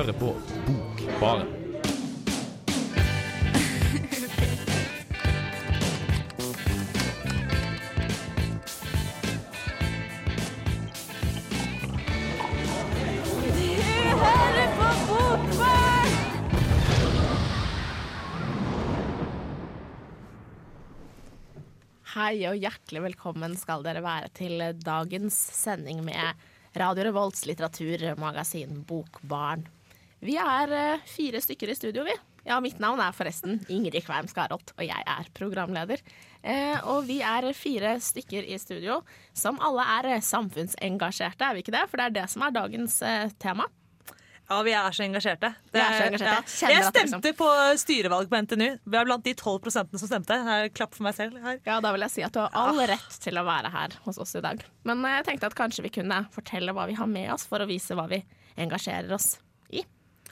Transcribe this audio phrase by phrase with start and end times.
[0.00, 0.30] hører på
[0.66, 1.48] Bokbaren.
[22.10, 26.40] Hei og hjertelig velkommen skal dere være til dagens sending med
[26.80, 29.66] Radio Revolts litteraturmagasin Bokbarn.
[30.20, 32.14] Vi er eh, fire stykker i studio, vi.
[32.44, 36.00] Ja, mitt navn er forresten Ingrid Kveim Skarholt, og jeg er programleder.
[36.42, 39.00] Eh, og vi er fire stykker i studio
[39.36, 41.84] som alle er eh, samfunnsengasjerte, er vi ikke det?
[41.90, 43.68] For det er det som er dagens eh, tema.
[44.50, 45.52] Ja, vi er så engasjerte.
[45.70, 46.38] Vi er så engasjerte.
[46.42, 46.70] Ja.
[46.72, 48.78] Jeg det liksom- stemte på styrevalg på NTNU.
[48.82, 50.34] Vi er blant de 12% som stemte.
[50.48, 51.60] Her, klapp for meg selv her.
[51.64, 54.18] Ja, da vil jeg si at du har all rett til å være her hos
[54.18, 54.64] oss i dag.
[54.84, 57.62] Men eh, jeg tenkte at kanskje vi kunne fortelle hva vi har med oss, for
[57.62, 58.24] å vise hva vi
[58.58, 59.36] engasjerer oss.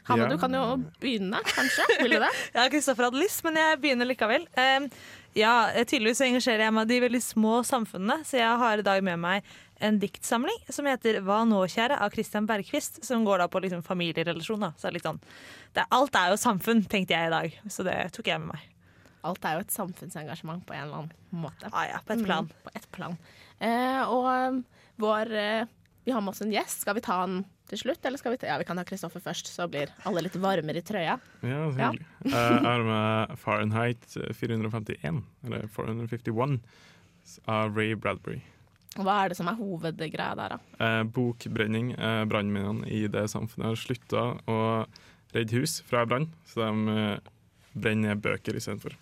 [0.08, 0.28] Hanne, Ja.
[0.32, 0.64] du kan jo
[1.02, 1.84] begynne, kanskje?
[2.02, 2.30] Vil du det?
[2.54, 4.46] Ja, Kristoffer hadde lyst, men jeg begynner likevel.
[4.56, 4.88] Um,
[5.36, 5.52] ja,
[5.84, 9.18] Tydeligvis engasjerer jeg meg i de veldig små samfunnene, så jeg har i dag med
[9.20, 9.44] meg
[9.80, 13.82] en diktsamling som heter 'Hva nå, kjære?' av Christian Bergquist, som går da på liksom
[13.84, 14.72] familierelasjoner.
[14.74, 15.20] Så det er litt sånn,
[15.74, 18.48] det, er- alt er jo samfunn, tenkte jeg i dag, så det tok jeg med
[18.54, 18.60] meg.
[19.24, 21.68] Alt er jo et samfunnsengasjement på en eller annen måte.
[21.72, 22.44] Ah, ja, på et plan.
[22.46, 23.18] Mm, på et plan.
[23.60, 24.64] Eh, og um,
[24.98, 25.64] vår eh,
[26.06, 26.80] Vi har med oss en gjest.
[26.80, 29.20] Skal vi ta han til slutt, eller skal vi ta Ja, vi kan ha Kristoffer
[29.20, 31.18] først, så blir alle litt varmere i trøya.
[31.42, 31.90] Ja, så Ja.
[31.92, 32.06] hyggelig.
[32.24, 36.60] Eh, Jeg har med Fahrenheit 451, eller 451,
[37.46, 38.40] av Ray Bradbury.
[38.96, 40.58] Hva er det som er hovedgreia der, da?
[40.80, 41.92] Eh, bokbrenning.
[41.98, 44.86] Eh, Brannmennene i det samfunnet har slutta å
[45.34, 47.18] redde hus fra brann, så de eh,
[47.78, 48.96] brenner bøker istedenfor.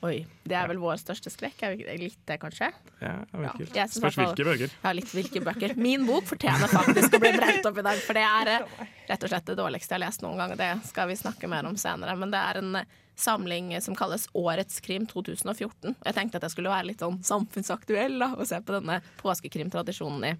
[0.00, 1.58] Oi, det er vel vår største skrekk?
[1.60, 2.72] Er vi ikke- litt det, kanskje?
[3.02, 4.00] Ja, jeg vet Ja, ikke.
[4.00, 4.70] Spørs hvilke bøker.
[4.82, 5.76] Ja, litt hvilke bøker.
[5.76, 9.22] Min bok fortjener faktisk å bli brent opp i dag, for det er eh, rett
[9.22, 10.56] og slett det dårligste jeg har lest noen gang.
[10.56, 12.16] Det skal vi snakke mer om senere.
[12.16, 15.94] Men det er en eh, samling som kalles Årets krim 2014.
[16.02, 20.24] Jeg tenkte at jeg skulle være litt sånn samfunnsaktuell da, og se på denne påskekrimtradisjonen
[20.30, 20.34] i,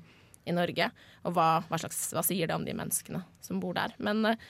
[0.49, 0.91] i Norge.
[1.25, 3.93] Og hva, hva, slags, hva sier det om de menneskene som bor der.
[3.99, 4.41] Men eh,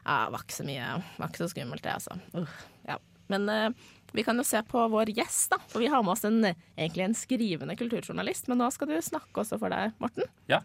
[0.00, 2.16] ja, det var ikke så mye, var ikke så skummelt det, altså.
[2.32, 2.96] Uh, ja.
[3.30, 3.70] Men eh,
[4.12, 5.58] vi kan jo se på vår gjest, da.
[5.70, 6.40] For vi har med oss en,
[6.76, 8.48] egentlig en skrivende kulturjournalist.
[8.50, 10.24] Men nå skal du snakke også for deg, Morten.
[10.50, 10.60] Ja.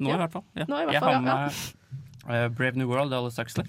[0.00, 0.14] Nå Ja.
[0.14, 0.44] i hvert fall.
[0.54, 0.64] Ja.
[0.64, 3.66] I hvert jeg fall, har med eh, Brave New World av Aldous Huxley.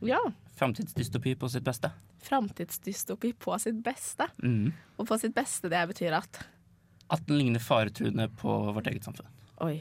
[0.00, 0.20] Ja.
[0.58, 1.90] Framtidsdystopi på sitt beste.
[2.26, 4.26] Framtidsdystopi på sitt beste.
[4.42, 4.72] Mm.
[4.98, 6.40] Og på sitt beste, det betyr at
[7.10, 9.28] At den ligner faretruende på vårt eget samfunn.
[9.64, 9.78] Oi.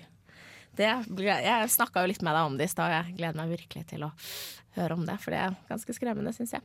[0.78, 0.86] Det
[1.18, 3.88] jeg snakka jo litt med deg om det i stad, og jeg gleder meg virkelig
[3.90, 4.12] til å
[4.78, 5.18] høre om det.
[5.24, 6.62] For det er ganske skremmende, syns jeg.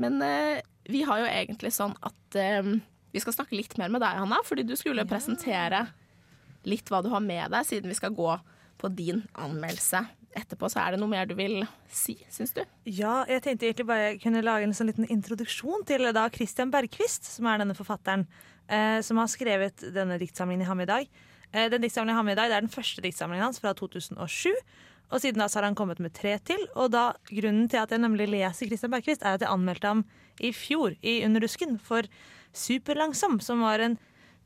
[0.00, 2.76] Men eh, vi har jo egentlig sånn at eh,
[3.10, 4.40] vi skal snakke litt mer med deg, Hanna.
[4.46, 5.86] Fordi du skulle presentere
[6.68, 8.32] litt hva du har med deg, siden vi skal gå
[8.80, 10.04] på din anmeldelse
[10.36, 10.68] etterpå.
[10.70, 11.60] Så er det noe mer du vil
[11.92, 12.62] si, syns du?
[12.86, 16.72] Ja, jeg tenkte egentlig bare jeg kunne lage en sånn liten introduksjon til da Christian
[16.72, 18.26] Bergquist, som er denne forfatteren,
[18.70, 21.10] eh, som har skrevet denne diktsamlingen jeg har med i dag.
[21.50, 23.74] Eh, den diktsamlingen jeg har med i dag, det er den første diktsamlingen hans fra
[23.76, 24.54] 2007.
[25.10, 26.62] Og siden da så har han kommet med tre til.
[26.74, 30.04] Og da grunnen til at jeg nemlig leser Christian Bergquist, er at jeg anmeldte ham
[30.40, 32.06] i fjor, i Under rusken, for
[32.56, 33.98] Superlangsom, som var en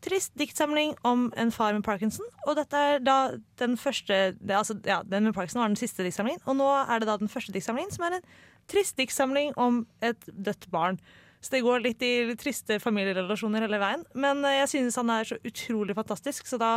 [0.04, 2.26] trist diktsamling om en far med parkinson.
[2.46, 3.18] Og dette er da
[3.60, 7.08] den første altså, ja, Den med parkinson var den siste diktsamlingen, og nå er det
[7.08, 8.26] da den første diktsamlingen, som er en
[8.68, 11.00] trist diktsamling om et dødt barn.
[11.44, 14.04] Så det går litt i triste familierelasjoner hele veien.
[14.16, 16.72] Men eh, jeg synes han er så utrolig fantastisk, så da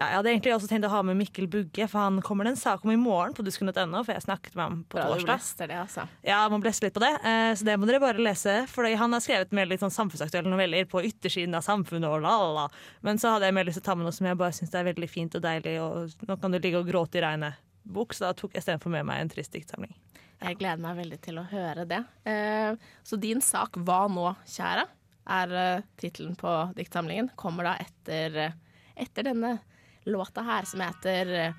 [0.00, 2.54] ja, Jeg hadde egentlig også tenkt å ha med Mikkel Bugge, for han kommer det
[2.54, 5.66] en sak om i morgen på dusken.no, for jeg snakket med ham på Bra torsdag.
[5.68, 6.06] det, altså.
[6.24, 8.62] Ja, må blesse litt på det, eh, så det må dere bare lese.
[8.72, 12.32] For han har skrevet mer litt sånn samfunnsaktuelle noveller på yttersiden av samfunnet og la,
[12.40, 12.94] la, la.
[13.04, 14.72] Men så hadde jeg mer lyst til å ta med noe som jeg bare syns
[14.72, 17.60] er veldig fint og deilig, og nå kan du ligge og gråte i regnet.
[17.84, 19.92] Bok, så da tok jeg istedenfor med meg en trist diktsamling.
[20.40, 22.00] Jeg gleder meg veldig til å høre det.
[22.24, 22.72] Eh,
[23.04, 24.88] så din sak 'Hva nå, kjære?'
[25.30, 27.28] er eh, tittelen på diktsamlingen.
[27.36, 28.54] Kommer da etter,
[28.96, 29.58] etter denne
[30.04, 31.52] låta her, som heter eh,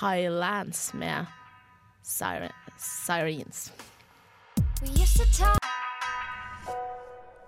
[0.00, 1.26] 'Highlands' med
[2.02, 3.72] Siren, Sirens.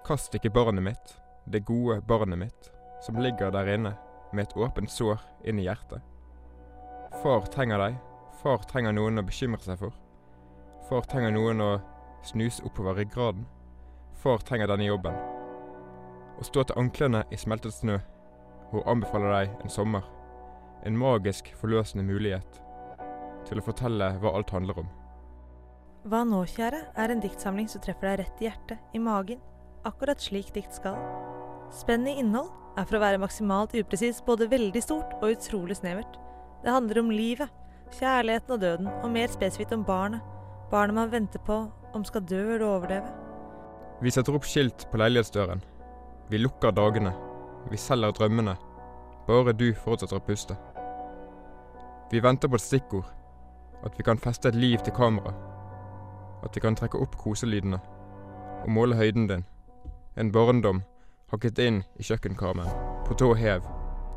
[0.06, 2.72] Kast ikke barnet mitt, det gode barnet mitt,
[3.06, 3.96] som ligger der inne
[4.32, 6.02] med et åpent sår inn i hjertet.
[7.22, 7.96] Far trenger deg,
[8.42, 9.94] far trenger noen å bekymre seg for.
[10.88, 11.70] Far trenger noen å
[12.24, 13.46] snuse oppover ryggraden.
[14.22, 15.16] Far trenger denne jobben.
[16.38, 18.00] Å stå til anklene i smeltet snø
[18.72, 20.13] Hun anbefaler deg en sommer.
[20.84, 22.60] En magisk, forløsende mulighet
[23.48, 24.92] til å fortelle hva alt handler om.
[26.08, 29.40] Hva nå, kjære, er en diktsamling som treffer deg rett i hjertet, i magen,
[29.88, 30.96] akkurat slik dikt skal.
[31.72, 36.18] Spennende innhold er for å være maksimalt upresis både veldig stort og utrolig snevert.
[36.64, 37.52] Det handler om livet,
[37.92, 40.22] Kjærligheten og døden, og mer spesifikt om barnet.
[40.70, 41.60] Barnet man venter på
[41.94, 43.10] om skal dø eller overleve.
[44.02, 45.62] Vi setter opp skilt på leilighetsdøren.
[46.30, 47.12] Vi lukker dagene.
[47.70, 48.56] Vi selger drømmene.
[49.28, 50.56] Bare du fortsetter å puste.
[52.14, 53.06] Vi venter på et stikkord.
[53.82, 55.34] At vi kan feste et liv til kameraet.
[56.46, 57.80] At vi kan trekke opp koselydene.
[58.62, 59.42] Og måle høyden din.
[60.14, 60.84] En barndom
[61.32, 62.70] hakket inn i kjøkkenkarmen.
[63.08, 63.66] På tå hev.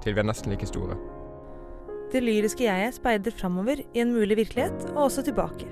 [0.03, 0.99] Til vi er nesten like store.
[2.13, 5.65] Det lyriske jeget speider framover i en mulig virkelighet, og også tilbake.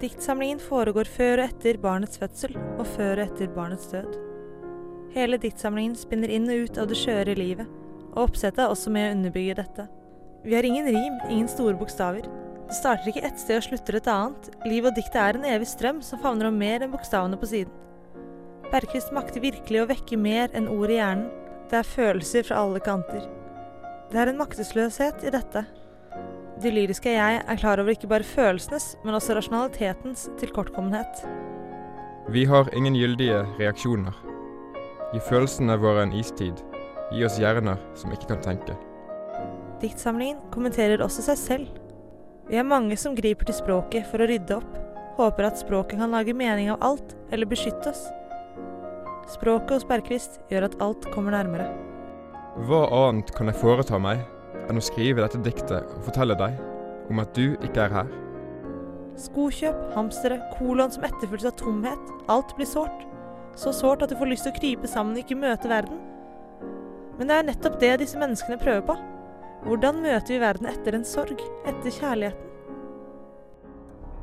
[0.00, 4.16] Diktsamlingen foregår før og etter barnets fødsel, og før og etter barnets død.
[5.12, 7.68] Hele diktsamlingen spinner inn og ut av det skjøre livet,
[8.14, 9.92] og oppsettet er også med å underbygge dette.
[10.44, 12.26] Vi har ingen rim, ingen store bokstaver.
[12.66, 14.48] Det starter ikke ett sted og slutter et annet.
[14.66, 17.70] Liv og diktet er en evig strøm som favner om mer enn bokstavene på siden.
[18.72, 21.28] Bergquist makter virkelig å vekke mer enn ord i hjernen.
[21.70, 23.22] Det er følelser fra alle kanter.
[24.10, 25.62] Det er en maktesløshet i dette.
[26.62, 31.22] Det lyriske jeg er klar over ikke bare følelsenes, men også rasjonalitetens tilkortkommenhet.
[32.34, 34.16] Vi har ingen gyldige reaksjoner.
[35.12, 36.58] Gi følelsene våre en istid.
[37.12, 38.76] Gi oss hjerner som ikke kan tenke.
[39.82, 41.78] Diktsamlingen kommenterer også seg selv.
[42.46, 44.76] Vi er mange som griper til språket for å rydde opp.
[45.18, 48.04] Håper at språket kan lage mening av alt, eller beskytte oss.
[49.32, 51.66] Språket hos Bergquist gjør at alt kommer nærmere.
[52.68, 54.22] Hva annet kan jeg foreta meg
[54.68, 56.58] enn å skrive dette diktet og fortelle deg
[57.10, 58.12] om at du ikke er her?
[59.18, 62.12] Skokjøp, hamstere, kolon som etterfølges av tomhet.
[62.32, 63.02] Alt blir sårt.
[63.58, 65.98] Så sårt at du får lyst til å krype sammen og ikke møte verden.
[67.18, 68.96] Men det er nettopp det disse menneskene prøver på.
[69.62, 72.48] Hvordan møter vi verden etter en sorg, etter kjærligheten?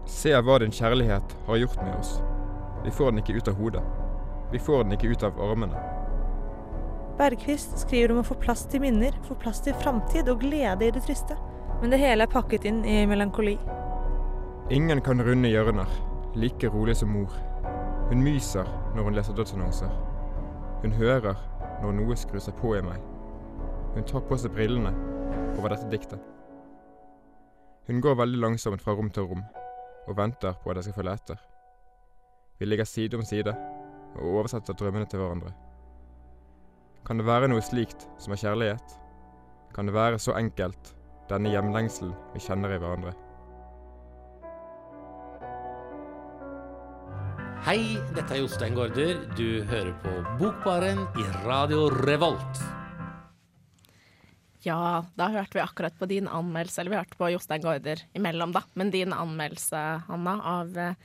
[0.09, 2.17] Se hva din kjærlighet har gjort med oss.
[2.83, 3.83] Vi får den ikke ut av hodet.
[4.51, 5.79] Vi får den ikke ut av armene.
[7.19, 10.91] Bergquist skriver om å få plass til minner, få plass til framtid og glede i
[10.95, 11.37] det triste.
[11.79, 13.55] Men det hele er pakket inn i melankoli.
[14.75, 15.87] Ingen kan runde hjørner,
[16.35, 17.31] like rolig som mor.
[18.09, 19.95] Hun myser når hun leser dødsannonser.
[20.83, 21.39] Hun hører
[21.79, 22.99] når noe skrur seg på i meg.
[23.95, 24.91] Hun tar på seg brillene
[25.59, 26.19] over dette diktet.
[27.89, 29.43] Hun går veldig langsomt fra rom til rom
[30.09, 31.41] og venter på at jeg skal følge etter.
[32.59, 33.53] Vi ligger side om side
[34.15, 35.51] og oversetter drømmene til hverandre.
[37.07, 38.95] Kan det være noe slikt som er kjærlighet?
[39.75, 40.93] Kan det være så enkelt,
[41.29, 43.13] denne hjemlengselen vi kjenner i hverandre?
[47.67, 49.19] Hei, dette er Jostein Gaarder.
[49.37, 52.78] Du hører på Bokbaren i Radio Revolt.
[54.65, 58.51] Ja, da hørte vi akkurat på din anmeldelse, eller vi hørte på Jostein Gaarder imellom,
[58.55, 58.65] da.
[58.75, 60.97] Men din anmeldelse, Hanna, av eh,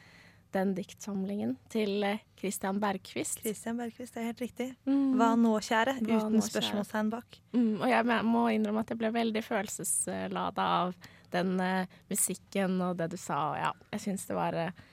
[0.54, 3.44] den diktsamlingen til eh, Christian Bergquist.
[3.44, 4.68] Christian Bergquist, det er helt riktig.
[4.88, 5.14] Mm.
[5.20, 5.98] Hva nå, kjære?
[6.00, 7.38] Hva Uten nå, spørsmålstegn bak.
[7.54, 10.98] Mm, og jeg må innrømme at jeg ble veldig følelseslada av
[11.34, 13.38] den uh, musikken og det du sa.
[13.52, 14.84] Og ja, jeg syns det var uh,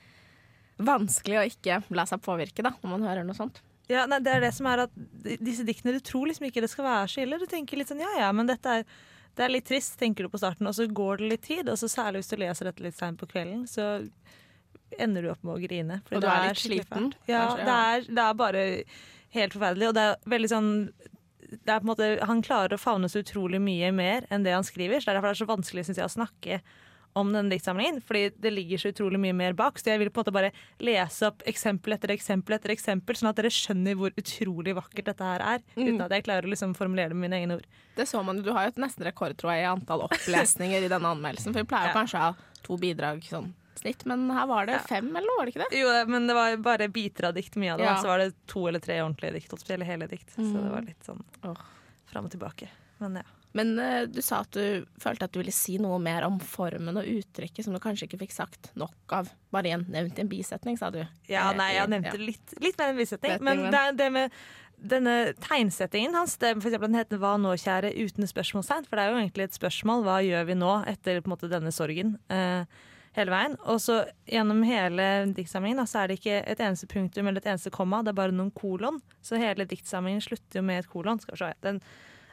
[0.82, 3.62] vanskelig å ikke la seg påvirke da, når man hører noe sånt.
[3.92, 6.70] Ja, nei, det er det som er at disse diktene, du tror liksom ikke det
[6.72, 7.40] skal være så ille.
[7.40, 8.86] Du tenker litt sånn ja ja, men dette er,
[9.36, 11.70] det er litt trist, tenker du på starten, og så går det litt tid.
[11.72, 13.94] Og så særlig hvis du leser dette litt seint på kvelden, så
[15.00, 16.00] ender du opp med å grine.
[16.10, 17.10] Og du det er litt sliten.
[17.30, 18.66] Ja, kanskje, det er, det er bare
[19.36, 19.88] helt forferdelig.
[19.88, 20.70] Og det er veldig sånn
[21.52, 24.54] det er på en måte, Han klarer å favne så utrolig mye mer enn det
[24.56, 25.00] han skriver.
[25.00, 26.60] så Det er derfor det er så vanskelig synes jeg, å snakke
[27.14, 29.78] om denne diktsamlingen, fordi det ligger så utrolig mye mer bak.
[29.78, 33.28] Så jeg vil på en måte bare lese opp eksempel etter eksempel etter eksempel, sånn
[33.28, 35.64] at dere skjønner hvor utrolig vakkert dette her er.
[35.76, 37.66] Uten at jeg klarer å liksom formulere det med mine egne ord.
[37.96, 40.82] Det så man jo, Du har jo et nesten rekord tror jeg, i antall opplesninger
[40.82, 41.52] i denne anmeldelsen.
[41.52, 41.98] For vi pleier Ja.
[42.00, 44.78] kanskje å ha to bidrag sånn snitt, men her var det Ja.
[44.78, 45.78] fem, eller var det ikke det?
[45.80, 47.84] Jo, men det var bare biter av dikt, mye av det.
[47.84, 47.96] Ja.
[48.00, 50.30] Så var det to eller tre ordentlige dikt, eller hele dikt.
[50.34, 50.62] Så Mm.
[50.62, 51.56] det var litt sånn oh.
[52.06, 52.68] fram og tilbake.
[53.00, 53.22] Men ja.
[53.56, 56.96] Men uh, du sa at du følte at du ville si noe mer om formen
[57.00, 59.30] og uttrykket som du kanskje ikke fikk sagt nok av.
[59.52, 61.02] Bare igjen nevnt i en bisetning, sa du.
[61.28, 61.88] Ja, Eh, nei, jeg ja.
[61.90, 63.38] nevnte litt, litt mer enn bisetning.
[63.44, 64.36] Men det, det med
[64.82, 68.88] denne tegnsettingen hans, det, for eksempel den heter 'Hva nå, kjære?' uten spørsmålstegn.
[68.88, 70.02] For det er jo egentlig et spørsmål.
[70.06, 72.16] Hva gjør vi nå etter på en måte, denne sorgen?
[72.30, 72.64] Uh,
[73.16, 73.56] hele veien.
[73.68, 77.50] Og så gjennom hele diktsamlingen da, så er det ikke et eneste punktum eller et
[77.52, 79.00] eneste komma, det er bare noen kolon.
[79.24, 81.20] Så hele diktsamlingen slutter jo med et kolon.
[81.20, 81.82] Skal vi se, den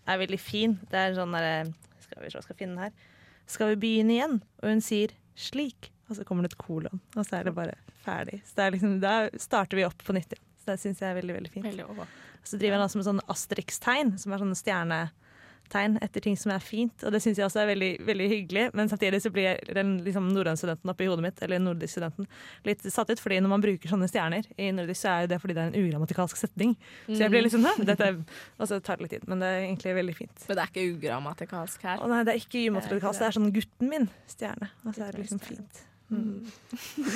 [0.10, 0.76] er veldig fin.
[0.90, 1.70] Det er sånn derre
[2.04, 3.16] Skal vi se, skal finne den her.
[3.50, 4.40] Skal vi begynne igjen?
[4.62, 7.02] Og hun sier 'slik', og så kommer det et kolon.
[7.16, 8.42] Og så er det bare ferdig.
[8.46, 10.46] Så det liksom, da starter vi opp på nytt igjen.
[10.60, 11.66] Så det syns jeg er veldig veldig fint.
[11.66, 12.08] Veldig.
[12.44, 14.58] Så driver han altså med sånn Asterix-tegn, som er sånne
[15.70, 18.66] opptegn etter ting som er fint, og det syns jeg også er veldig, veldig hyggelig.
[18.74, 22.28] Men samtidig så blir den liksom, norrønstudenten oppi hodet mitt, eller nordisk-studenten,
[22.66, 23.20] litt satt ut.
[23.20, 25.84] fordi når man bruker sånne stjerner i nordisk, så er det fordi det er en
[25.84, 26.76] ugrammatikalsk setning.
[27.08, 28.18] Så jeg blir liksom sånn, Dette er,
[28.60, 30.48] Og så tar det litt tid, men det er egentlig veldig fint.
[30.48, 32.02] Men det er ikke ugrammatikalsk her.
[32.02, 34.74] Å nei, det er ikke ugrammatikalsk, det er sånn gutten min-stjerne.
[34.86, 35.86] Og så er det liksom fint.
[36.10, 36.46] Mm.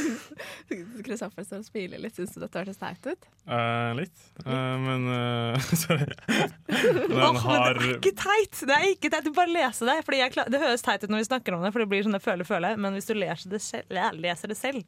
[1.05, 2.17] Kristoffer står og smiler litt.
[2.17, 3.29] Syns du dette hørtes teit ut?
[3.49, 4.25] Uh, litt.
[4.45, 6.09] Uh, men uh, Sorry.
[7.13, 8.61] Den har det er ikke teit!
[8.61, 10.45] Det er ikke teit, du bare leser det.
[10.53, 12.77] Det høres teit ut når vi snakker om det, for det blir sånn føler.
[12.77, 14.85] Men hvis du leser det selv, leser det selv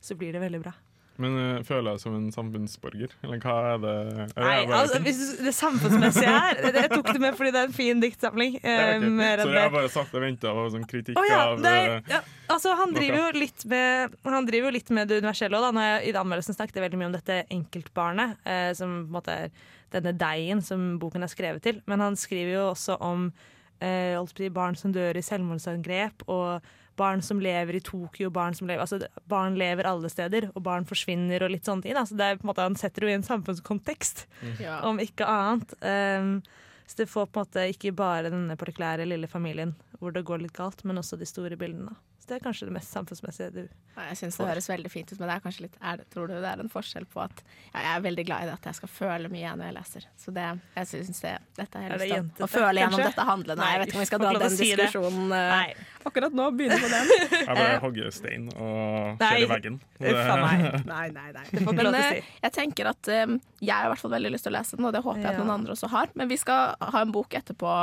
[0.00, 0.72] så blir det veldig bra.
[1.20, 3.12] Men uh, føler jeg som en samfunnsborger?
[3.26, 3.94] Eller hva er det?
[4.38, 7.68] Nei, altså, hvis du, det samfunnsmessige her det- Jeg tok det med fordi det er
[7.68, 8.56] en fin diktsamling.
[8.62, 9.04] Ja, Eh, ok.
[9.18, 11.60] mer enn Så jeg har bare satt og venta på sånn kritikk oh, ja, av
[11.60, 15.20] nei, eh, ja, altså han driver jo litt med Han driver jo litt med det
[15.20, 15.74] universelle òg.
[15.76, 19.16] Når jeg i anmeldelsen snakket jeg veldig mye om dette enkeltbarnet, eh, som på en
[19.18, 19.50] måte er
[19.92, 21.80] denne deigen som boken er skrevet til.
[21.90, 23.32] Men han skriver jo også om
[23.80, 26.62] eh, barn som dør i selvmordsangrep, og
[26.96, 28.98] barn som lever i Tokyo, barn som lever Altså
[29.30, 31.94] barn lever alle steder, og barn forsvinner og litt sånne ting.
[31.96, 34.26] Altså, det er på en måte, han setter det jo i en samfunnskontekst
[34.60, 34.80] Ja.
[34.88, 35.72] om ikke annet.
[35.80, 36.42] Um,
[36.86, 40.40] så det får på en måte ikke bare denne partikulære lille familien hvor det går
[40.42, 41.92] litt galt, men også de store bildene.
[42.20, 45.08] Så det er kanskje det mest samfunnsmessige du ja, Jeg syns det høres veldig fint
[45.12, 47.22] ut, men det er kanskje litt er det, Tror du det er en forskjell på
[47.24, 47.38] at
[47.72, 50.06] ja, Jeg er veldig glad i det at jeg skal føle mye når jeg leser.
[50.20, 50.44] Så det,
[50.76, 53.62] jeg syns det, dette Er helt det til å- jentete, å føle gjennom dette handlet.
[53.62, 55.86] Nei, jeg vet ikke om vi skal Nei, dra den si diskusjonen eh, Nei.
[56.10, 56.48] akkurat nå.
[56.60, 57.14] Begynne på den.
[57.40, 59.80] Jeg bare hogger stein og kjører i veggen.
[60.00, 60.66] Uff a meg.
[60.92, 61.44] Nei, nei, nei.
[61.50, 62.38] Det får Men lov til å eh, si.
[62.44, 64.86] jeg tenker at um, jeg har i hvert fall veldig lyst til å lese den,
[64.88, 66.12] og det håper jeg at noen andre også har.
[66.20, 67.74] Men vi skal ha en bok etterpå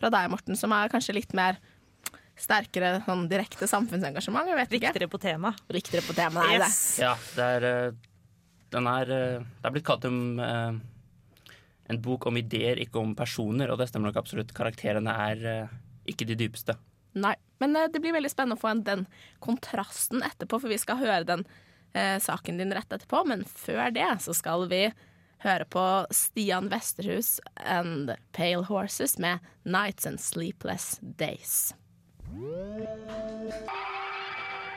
[0.00, 1.58] fra deg, Morten, som er kanskje litt mer
[2.38, 4.50] sterkere sånn direkte samfunnsengasjement.
[4.50, 5.08] Jeg vet ikke.
[5.10, 5.52] På tema.
[5.70, 6.56] Riktigere på temaet.
[6.58, 6.80] yes.
[6.96, 7.04] det.
[7.04, 8.00] Ja, det er eh,
[8.74, 10.72] Den er eh, Det er blitt kalt om eh,
[11.92, 14.54] en bok om ideer, ikke om personer, og det stemmer nok absolutt.
[14.56, 15.68] Karakterene er
[16.08, 16.78] ikke de dypeste.
[17.12, 17.34] Nei.
[17.62, 19.04] Men det blir veldig spennende å få den
[19.44, 21.44] kontrasten etterpå, for vi skal høre den
[21.94, 23.22] eh, saken din rett etterpå.
[23.28, 24.88] Men før det så skal vi
[25.44, 31.74] høre på Stian Westerhus and Pale Horses med 'Nights and Sleepless Days'.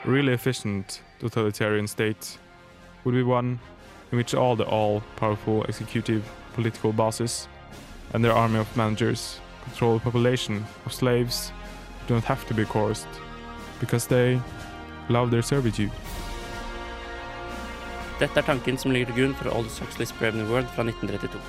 [0.06, 2.38] Really efficient totalitarian state
[3.04, 3.60] would be one
[4.12, 6.24] in which all the all-powerful executive
[6.56, 7.48] political bosses
[8.14, 11.52] and their army of managers control a population of slaves
[12.00, 13.08] who don't have to be coerced
[13.80, 14.40] because they
[15.10, 15.92] love their servitude.
[18.20, 21.42] Dette er tanken som ligger til grunn for Aldous Huxleys Brave New World fra 1932.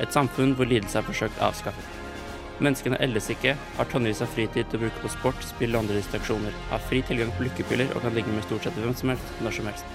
[0.00, 2.07] Et samfunn hvor lidelse er forsøkt avskaffet.
[2.58, 6.00] Menneskene eldes ikke, har tonnevis av fritid til å bruke på sport, spill og andre
[6.00, 9.30] distraksjoner, har fri tilgang på lykkepiller og kan ligge med stort sett hvem som helst,
[9.44, 9.92] når som helst.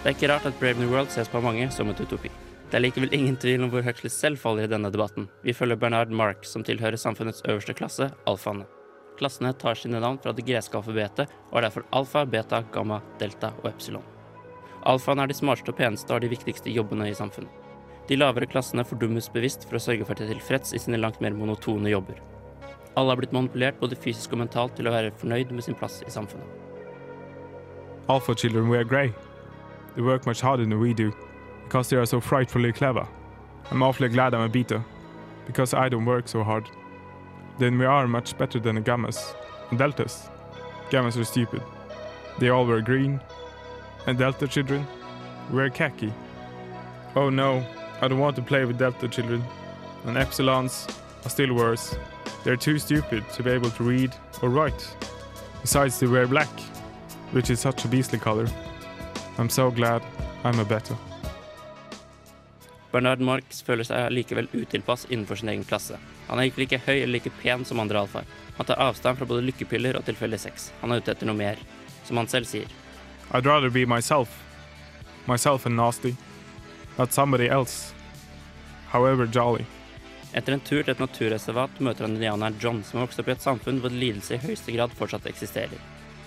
[0.00, 2.32] Det er ikke rart at Brave New World ses på mange som et utopi.
[2.70, 5.28] Det er likevel ingen tvil om hvor Huxley selv faller i denne debatten.
[5.44, 8.64] Vi følger Bernard Mark, som tilhører samfunnets øverste klasse, alfaene.
[9.20, 13.52] Klassene tar sine navn fra det greske alfabetet og er derfor alfa, beta, gamma, delta
[13.62, 14.04] og epsilon.
[14.86, 17.65] Alfaen er de smarteste og peneste og har de viktigste jobbene i samfunnet.
[18.08, 21.00] De lavere klassene fordummes bevisst for å sørge for at de er tilfreds i sine
[21.00, 22.20] langt mer monotone jobber.
[22.96, 25.98] Alle har blitt manipulert både fysisk og mentalt til å være fornøyd med sin plass
[26.06, 26.46] i samfunnet.
[28.08, 29.12] Alpha children wear grey.
[29.94, 31.10] They work much harder than we do
[31.64, 33.06] because they are so frightfully clever.
[33.70, 34.84] I'm awfully glad I'm a beta
[35.46, 36.70] because I don't work so hard.
[37.58, 39.34] Then we are much better than the gammas
[39.70, 40.30] and deltas.
[40.90, 41.62] Gammas are stupid.
[42.38, 43.20] They all wear green,
[44.06, 44.86] and delta children
[45.50, 46.12] wear khaki.
[47.16, 47.64] Oh no,
[48.00, 49.42] I don't want to play with delta children.
[50.04, 50.88] And epsilons
[51.24, 51.96] are still worse.
[52.44, 54.96] They're too stupid to be able to read or write.
[55.62, 56.48] Besides, they wear black
[57.32, 58.48] which is such a beastly color.
[59.38, 60.02] I'm so glad
[60.44, 60.96] I'm a better.
[62.92, 65.98] Bernard Marx føler seg likevel utilpass innenfor sin egen klasse.
[66.28, 68.24] Han er ikke like høy eller like pen som andre alfaer.
[68.56, 70.70] Han tar avstand fra både lykkepiller og tilfeldig sex.
[70.80, 71.60] Han er ute etter noe mer,
[72.06, 72.70] som han selv sier.
[73.34, 74.30] I'd rather be myself.
[75.26, 76.14] Myself and nasty.
[76.96, 77.94] Not somebody else.
[78.88, 79.64] However jolly.
[80.32, 83.34] Etter en tur til et naturreservat møter han indianeren John, som har vokst opp i
[83.34, 85.76] et samfunn hvor lidelse i høyeste grad fortsatt eksisterer.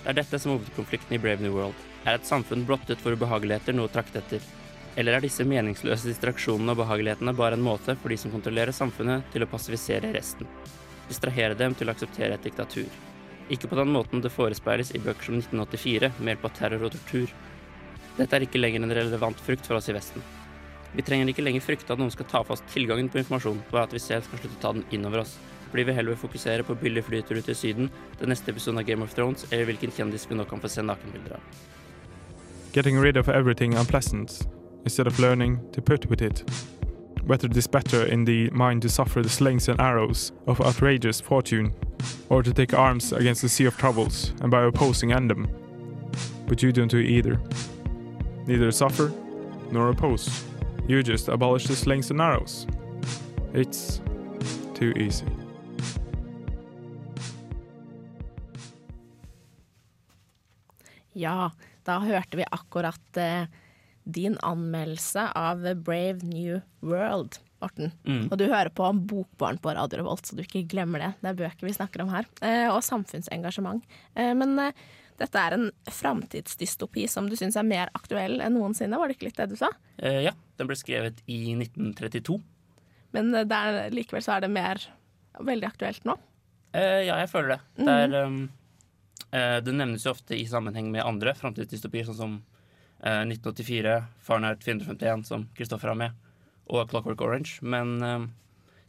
[0.04, 1.78] Det er dette som hovedkonflikten i Brave New World.
[2.06, 4.46] Er et samfunn blottet for ubehageligheter noe å trakte etter?
[4.96, 9.26] Eller er disse meningsløse distraksjonene og behagelighetene bare en måte for de som kontrollerer samfunnet,
[9.34, 10.50] til å passivisere resten?
[11.10, 12.90] Distrahere dem til å akseptere et diktatur.
[13.50, 16.98] Ikke på den måten det forespeiles i bøker som 1984, med hjelp av terror og
[16.98, 17.34] tortur.
[18.18, 20.26] Dette er ikke lenger en relevant frukt for oss i Vesten.
[20.96, 23.94] Vi trenger ikke lenger frykte at noen skal ta fast tilgangen på informasjon, ved at
[23.94, 25.38] vi selv skal slutte å ta den innover oss.
[25.70, 29.06] Fordi vi heller vil fokusere på billige flyturer til Syden, den neste episoden av Game
[29.06, 31.62] of Thrones, eller hvilken kjendis vi nå kan få se nakenbilder av.
[32.74, 34.42] Getting rid of everything unpleasant
[34.84, 36.44] instead of learning to put with it.
[37.30, 41.22] whether it is better in the mind to suffer the slings and arrows of outrageous
[41.22, 41.72] fortune,
[42.30, 45.48] or to take arms against the sea of troubles and by opposing end them.
[46.48, 47.40] But you don't do either.
[48.48, 49.14] Neither suffer
[49.72, 50.49] nor oppose.
[50.90, 52.66] You just abolish the slings and arrows.
[53.54, 54.02] It's
[54.74, 55.26] too easy.
[61.14, 61.52] Ja,
[61.84, 63.46] da hørte vi akkurat eh,
[64.04, 67.92] din anmeldelse av Brave New World, Morten.
[68.04, 68.32] Mm.
[68.32, 71.12] Og du hører på Bokbarn på Radio Revolt, så du ikke glemmer det.
[71.22, 72.26] Det er bøker vi snakker om her.
[72.42, 73.86] Eh, og samfunnsengasjement.
[74.18, 74.82] Eh, men eh,
[75.20, 79.30] dette er en framtidsdystopi som du syns er mer aktuell enn noensinne, var det ikke
[79.30, 79.72] litt det du sa?
[79.98, 82.40] Eh, ja, den ble skrevet i 1932.
[83.16, 84.84] Men der, er, likevel så er det mer
[85.40, 86.16] veldig aktuelt nå.
[86.78, 87.60] Eh, ja, jeg føler det.
[87.80, 88.42] Det, er, um,
[89.32, 92.36] eh, det nevnes jo ofte i sammenheng med andre framtidsdystopier, sånn som
[93.02, 93.96] eh, 1984,
[94.26, 96.28] Fahrenheit 451, som Kristoffer har med,
[96.70, 97.58] og Clockwork Orange.
[97.66, 98.30] Men um,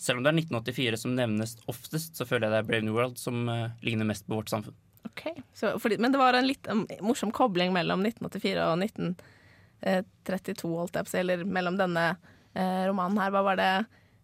[0.00, 2.96] selv om det er 1984 som nevnes oftest, så føler jeg det er Brave New
[2.96, 4.76] World som eh, ligner mest på vårt samfunn.
[5.04, 5.22] Ok,
[5.54, 10.98] så, fordi, Men det var en litt um, morsom kobling mellom 1984 og 1932, holdt
[10.98, 12.04] jeg på å si, eller mellom denne
[12.54, 13.32] eh, romanen her.
[13.34, 13.70] Hva var det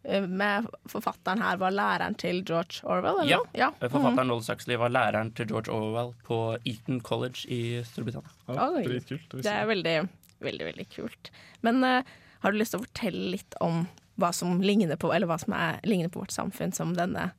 [0.05, 3.41] eh, med forfatteren her var læreren til George Orwell, eller Ja.
[3.57, 3.71] Ja.
[3.81, 8.33] Eh, Forfatteren Noel Suxley var læreren til George Orwell på Eton College i Storbritannia.
[8.49, 9.29] Ja, dritkult.
[9.33, 9.57] Det vise.
[9.57, 9.97] er veldig,
[10.45, 11.33] veldig, veldig kult.
[11.67, 15.29] Men eh, har du lyst til å fortelle litt om hva som ligner på, eller
[15.29, 17.31] hva som er, ligner på vårt samfunn, som denne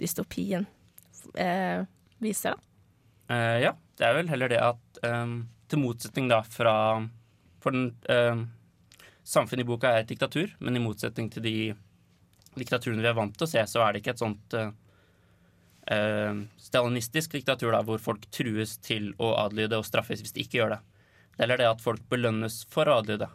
[0.00, 0.66] dystopien
[1.34, 1.84] eh,
[2.24, 2.62] viser, da?
[3.28, 6.74] Eh, ja, det er vel heller det at um, til motsetning da fra
[7.62, 8.44] For den uh,
[9.26, 11.56] Samfunnet i boka er et diktatur, men i motsetning til de
[12.56, 14.68] diktaturene vi er vant til å se, så er det ikke et sånt uh,
[15.90, 20.60] uh, stalinistisk diktatur da, hvor folk trues til å adlyde og straffes hvis de ikke
[20.60, 20.78] gjør det.
[21.34, 23.28] Det er heller det at folk belønnes for å adlyde.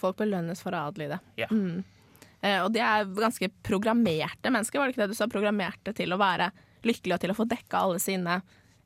[0.00, 1.20] Folk belønnes for å adlyde.
[1.38, 1.50] Ja.
[1.52, 1.84] Mm.
[2.40, 5.28] Eh, og de er ganske programmerte mennesker, var det ikke det du sa?
[5.30, 6.48] Programmerte til å være
[6.88, 8.40] lykkelige og til å få dekka alle sine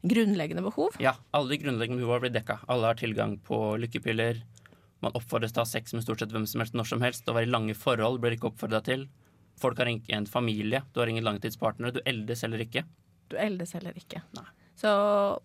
[0.04, 0.96] grunnleggende behov.
[1.02, 2.60] Ja, alle de grunnleggende behovene blir dekka.
[2.68, 4.42] Alle har tilgang på lykkepiller.
[5.04, 7.28] Man oppfordres til å ha sex med stort sett hvem som helst når som helst.
[7.28, 9.08] Å være i lange forhold blir ikke oppfordra til.
[9.60, 12.82] Folk har ikke en familie, du har ingen langtidspartnere, du eldes heller ikke.
[13.30, 14.22] Du eldes heller ikke.
[14.78, 14.90] Så,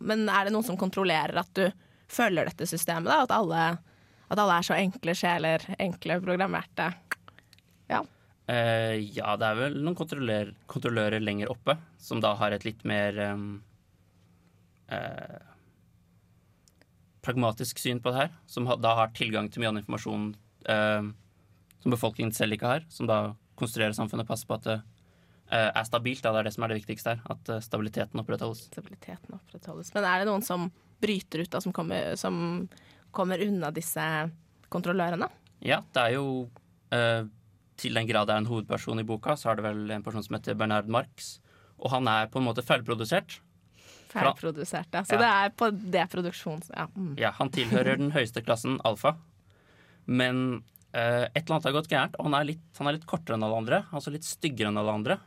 [0.01, 1.67] men er det noen som kontrollerer at du
[2.09, 3.11] følger dette systemet?
[3.11, 3.21] da?
[3.27, 3.67] At alle,
[4.27, 6.89] at alle er så enkle sjeler, enkle programmerte?
[7.91, 8.01] Ja.
[8.49, 12.81] Eh, ja, det er vel noen kontrollør, kontrollører lenger oppe som da har et litt
[12.89, 13.47] mer em,
[14.91, 15.39] eh,
[17.25, 18.37] pragmatisk syn på det her.
[18.49, 20.31] Som da har tilgang til mye annen informasjon
[20.69, 21.09] eh,
[21.83, 22.87] som befolkningen selv ikke har.
[22.91, 23.19] Som da
[23.59, 26.23] konstruerer samfunnet og passer på at det eh, er stabilt.
[26.23, 26.33] Da.
[26.33, 27.25] Det er det som er det viktigste her.
[27.35, 28.67] At eh, stabiliteten opprettholdes.
[28.71, 29.91] Stabiliteten opprettholdes.
[29.95, 32.39] Men er det noen som bryter ut, da, som kommer, som
[33.15, 34.05] kommer unna disse
[34.73, 35.29] kontrollørene?
[35.65, 36.25] Ja, det er jo
[36.95, 37.27] eh,
[37.79, 40.23] Til den grad det er en hovedperson i boka, så er det vel en person
[40.23, 41.37] som heter Bernard Marx.
[41.79, 42.63] Og han er på en måte
[44.11, 44.89] feilprodusert.
[44.93, 45.03] ja.
[45.07, 45.21] Så Ja.
[45.23, 46.69] det er på det produksjons...
[46.75, 46.87] Ja.
[46.95, 47.13] Mm.
[47.21, 49.15] Ja, han tilhører den høyeste klassen alfa.
[50.05, 53.05] Men eh, et eller annet har gått gærent, og han er, litt, han er litt
[53.09, 53.81] kortere enn alle andre.
[53.93, 55.19] Altså litt styggere enn alle andre.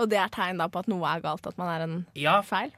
[0.00, 2.38] Og det er tegn da på at noe er galt, at man er en Ja,
[2.46, 2.72] feil?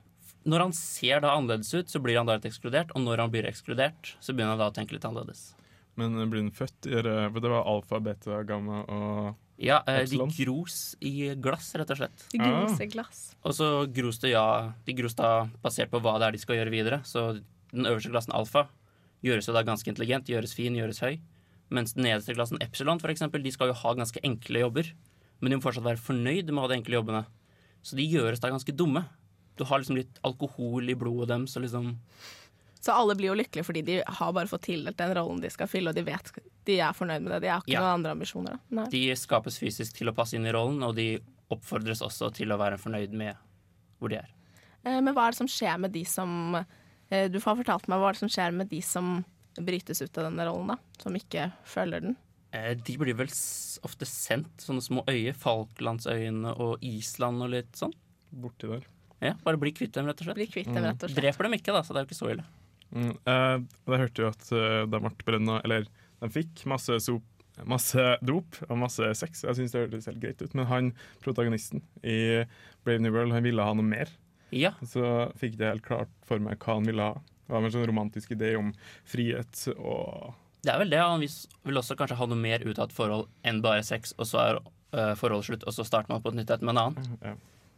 [0.44, 2.90] Når han ser da annerledes ut, så blir han da litt ekskludert.
[2.94, 5.54] Og når han blir ekskludert, så begynner han da å tenke litt annerledes.
[5.96, 10.00] Men blir han født i det For det var alfa, beta, gamma og Ja, eh,
[10.02, 10.32] de Epsilon.
[10.34, 12.24] gros i glass, rett og slett.
[12.32, 13.20] De gros i glass.
[13.44, 16.56] Og så gros det ja De gros da basert på hva det er de skal
[16.58, 17.02] gjøre videre.
[17.06, 17.40] Så
[17.70, 18.66] den øverste klassen alfa
[19.24, 21.20] gjøres jo da ganske intelligent, gjøres fin, gjøres høy.
[21.70, 24.90] Mens den nederste klassen epsilon, for eksempel, de skal jo ha ganske enkle jobber.
[25.40, 27.24] Men de må fortsatt være fornøyd med å ha de enkle jobbene.
[27.84, 29.04] Så de gjøres da ganske dumme.
[29.56, 31.94] Du har liksom litt alkohol i blodet deres, og liksom
[32.84, 35.70] Så alle blir jo lykkelige fordi de har bare fått tildelt den rollen de skal
[35.70, 36.32] fylle, og de vet
[36.64, 37.40] de er fornøyd med det.
[37.42, 37.80] De har ikke Ja.
[37.80, 38.52] noen andre ambisjoner.
[38.56, 38.58] Da.
[38.70, 38.88] Nei.
[38.88, 41.18] De skapes fysisk til å passe inn i rollen, og de
[41.50, 43.36] oppfordres også til å være fornøyd med
[44.00, 44.28] hvor de er.
[44.84, 46.54] Eh, Men hva er det som skjer med de som
[47.10, 49.24] eh, Du har fortalt meg hva er det som skjer med de som
[49.56, 50.76] brytes ut av denne rollen, da?
[50.98, 52.16] Som ikke følger den?
[52.52, 57.72] Eh, De blir vel s- ofte sendt sånne små øyer, Falklandsøyene og Island og litt
[57.72, 57.92] sånn.
[58.34, 58.82] borti der.
[59.22, 60.36] Ja, Bare bli kvitt dem, rett og slett.
[60.36, 61.22] Blir kvitt dem, rett og slett.
[61.22, 62.44] Dreper dem ikke, da, så det er jo ikke så ille.
[62.94, 65.86] Mm, eh, jeg hørte jo at det de ble Brenna, Eller
[66.22, 67.24] de fikk masse, sop,
[67.66, 69.44] masse dop og masse sex.
[69.46, 70.54] Jeg syns det hørtes helt greit ut.
[70.54, 70.92] Men han
[71.24, 72.44] protagonisten i
[72.84, 74.10] Brave New World, han ville ha noe mer.
[74.54, 75.02] Ja, Så
[75.40, 77.20] fikk det helt klart for meg hva han ville ha.
[77.44, 78.70] Det var en sånn romantisk idé om
[79.04, 80.32] frihet og
[80.64, 81.00] det er vel det.
[81.04, 84.28] Han vil også kanskje ha noe mer ut av et forhold enn bare sex, og
[84.30, 84.60] så er
[84.96, 87.18] eh, forholdet slutt, og så starter man på et nytt et med en annen.
[87.20, 87.34] Ja,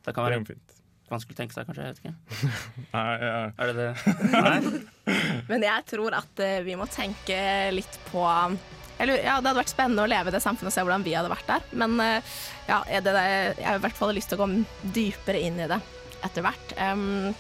[0.07, 0.77] Det kan være jo fint.
[1.12, 1.85] Vanskelig å tenke seg, kanskje.
[1.85, 2.55] Jeg vet ikke.
[2.97, 3.37] Nei, ja.
[3.57, 4.14] Er det det?
[4.33, 4.57] Nei?
[5.51, 7.38] Men jeg tror at eh, vi må tenke
[7.75, 8.25] litt på
[8.97, 11.12] eller, ja, det hadde vært spennende å leve i det samfunnet og se hvordan vi
[11.12, 11.64] hadde vært der.
[11.77, 13.27] Men eh, ja, er det, det,
[13.59, 14.62] jeg har i hvert fall lyst til å gå
[14.97, 15.79] dypere inn i det
[16.25, 16.73] etter hvert.
[16.81, 17.35] Um,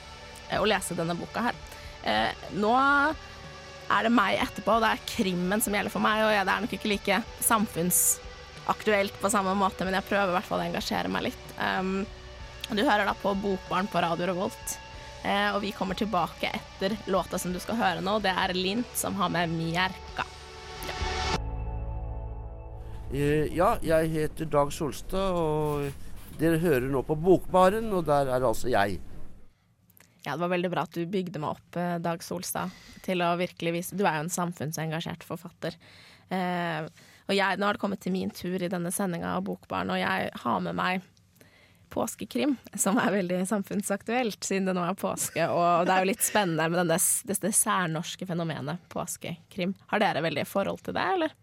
[0.60, 1.56] og lese denne boka her.
[2.04, 6.26] Uh, nå er det meg etterpå, og det er krimmen som gjelder for meg.
[6.26, 10.36] Og ja, det er nok ikke like samfunnsaktuelt på samme måte, men jeg prøver i
[10.36, 11.48] hvert fall å engasjere meg litt.
[11.56, 12.04] Um,
[12.74, 14.78] du hører da på Bokbarn på Radio Revolt,
[15.22, 18.18] eh, og vi kommer tilbake etter låta som du skal høre nå.
[18.24, 20.26] Det er Lint som har med Mjerka.
[23.14, 28.42] Eh, ja, jeg heter Dag Solstad, og dere hører nå på Bokbaren, og der er
[28.42, 28.98] altså jeg.
[30.26, 32.74] Ja, det var veldig bra at du bygde meg opp, eh, Dag Solstad,
[33.06, 35.78] til å virkelig vise Du er jo en samfunnsengasjert forfatter.
[36.34, 36.88] Eh,
[37.26, 40.02] og jeg, nå har det kommet til min tur i denne sendinga av Bokbarn, og
[40.02, 41.06] jeg har med meg
[41.92, 45.48] påskekrim, som er veldig samfunnsaktuelt siden det nå er påske.
[45.48, 46.98] Og det er jo litt spennende med denne,
[47.30, 49.74] dette særnorske fenomenet påskekrim.
[49.92, 51.36] Har dere veldig forhold til det, eller?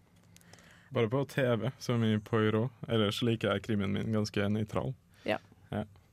[0.94, 2.70] Bare på TV, som i Poirot.
[2.88, 4.92] Ellers liker jeg krimmen min ganske nøytral.
[5.26, 5.40] Ja.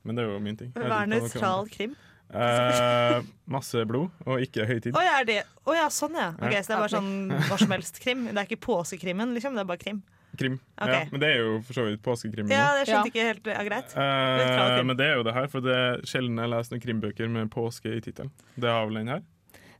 [0.01, 0.71] Men det er jo min ting.
[0.73, 1.93] Hva er nøytral krim?
[2.31, 3.17] Eh,
[3.51, 4.95] masse blod, og ikke høytid.
[4.95, 5.19] Å ja,
[5.65, 6.31] oh, ja, sånn ja.
[6.39, 7.11] Okay, Så det er bare sånn
[7.49, 8.23] hva som helst krim?
[8.29, 9.57] Det er ikke påskekrimmen, liksom?
[9.57, 9.99] Det er bare krim?
[10.41, 10.58] Krim.
[10.82, 10.93] Okay.
[10.97, 12.49] Ja, men det er jo for så vidt påskekrim.
[12.51, 13.04] Ja, det jeg ja.
[13.12, 13.47] ikke helt.
[13.54, 13.95] Ja, greit.
[13.95, 17.30] Eh, men det er jo det her, for det er sjelden jeg leser noen krimbøker
[17.32, 18.34] med påske i tittelen.
[18.56, 19.23] Det har vel den her?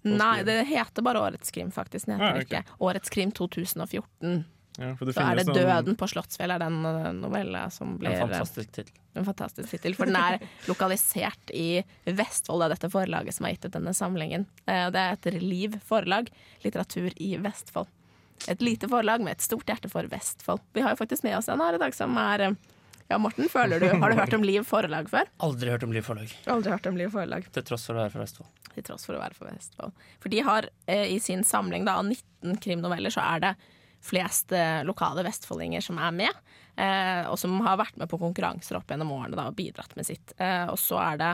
[0.02, 2.08] Nei, det heter bare Årets krim, faktisk.
[2.10, 2.62] Den heter Ah, okay.
[2.64, 4.46] ikke Årets krim 2014.
[4.80, 7.98] Ja, for det Så er det sånn- 'Døden på Slottsfjell' er den eh, novella som
[8.00, 8.94] blir En fantastisk tittel.
[9.20, 10.40] En fantastisk tittel, for den er
[10.72, 14.46] lokalisert i Vestfold, det er dette forlaget som har gitt ut denne samlingen.
[14.66, 16.30] Eh, Det heter Liv forlag,
[16.64, 17.88] litteratur i Vestfold.
[18.50, 20.62] Et lite forlag med et stort hjerte for Vestfold.
[20.74, 22.56] Vi har jo faktisk med oss en her i dag som er eh,
[23.12, 25.28] Ja, Morten, føler du Har du hørt om Liv forlag før?
[25.44, 28.14] Aldri hørt om Liv forlag, Aldri hørt om Liv forlag, til tross for å være
[28.14, 28.50] fra Vestfold.
[28.72, 29.92] til tross for å være fra Vestfold.
[30.24, 33.54] For de har eh, i sin samling da, av 19 krimnoveller, så er det
[34.02, 36.40] flest eh, lokale vestfoldinger som er med.
[36.80, 40.08] Eh, og som har vært med på konkurranser opp gjennom årene da, og bidratt med
[40.08, 40.32] sitt.
[40.40, 41.34] Eh, og så er det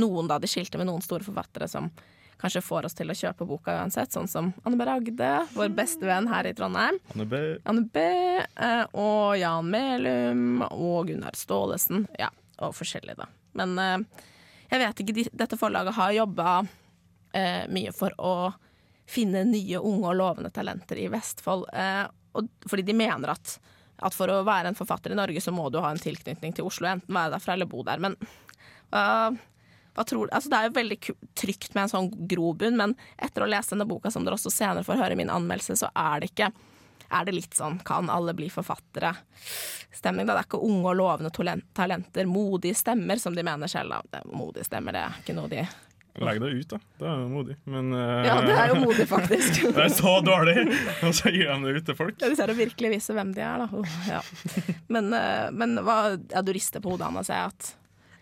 [0.00, 1.90] noen, da, de skilte med noen store forfattere som
[2.40, 4.86] kanskje får oss til å kjøpe boka uansett, sånn som Anne B.
[4.88, 6.98] Ragde, vår beste venn her i Trondheim.
[7.14, 7.40] Anne B.
[7.68, 8.04] Anne B.
[8.66, 12.06] Eh, og Jan Melum og Gunnar Staalesen.
[12.20, 12.30] Ja,
[12.64, 13.28] og forskjellig, da.
[13.60, 14.24] Men eh,
[14.72, 16.54] jeg vet ikke, dette forlaget har jobba
[17.36, 18.34] eh, mye for å
[19.10, 21.66] finne nye, unge og lovende talenter i Vestfold.
[22.70, 23.56] Fordi de mener at,
[24.06, 26.68] at for å være en forfatter i Norge, så må du ha en tilknytning til
[26.68, 27.98] Oslo, enten være derfra eller bo der.
[27.98, 29.40] Men du?
[29.98, 30.98] Altså, det er jo veldig
[31.38, 34.86] trygt med en sånn grobunn, men etter å lese denne boka, som dere også senere
[34.86, 36.52] får høre i min anmeldelse, så er det ikke
[37.10, 39.10] er det litt sånn kan alle bli forfattere?
[39.90, 40.36] Stemning, da.
[40.36, 43.98] Det er ikke unge og lovende talenter, modige stemmer, som de mener selv.
[44.12, 44.22] Da.
[44.30, 45.64] Modige stemmer, det er ikke noe de
[46.20, 46.78] Legg det ut, da.
[46.98, 47.54] Det er jo modig.
[47.70, 49.60] Men uh, Ja, det er jo modig, faktisk.
[49.76, 50.56] det er så dårlig!
[51.06, 52.16] Og så gir de det ut til folk.
[52.20, 53.84] Ja, de ser å virkelig vise hvem de er, da.
[54.10, 54.20] Ja.
[54.90, 57.70] Men, uh, men hva Ja, du rister på hodet, Anna, ser jeg at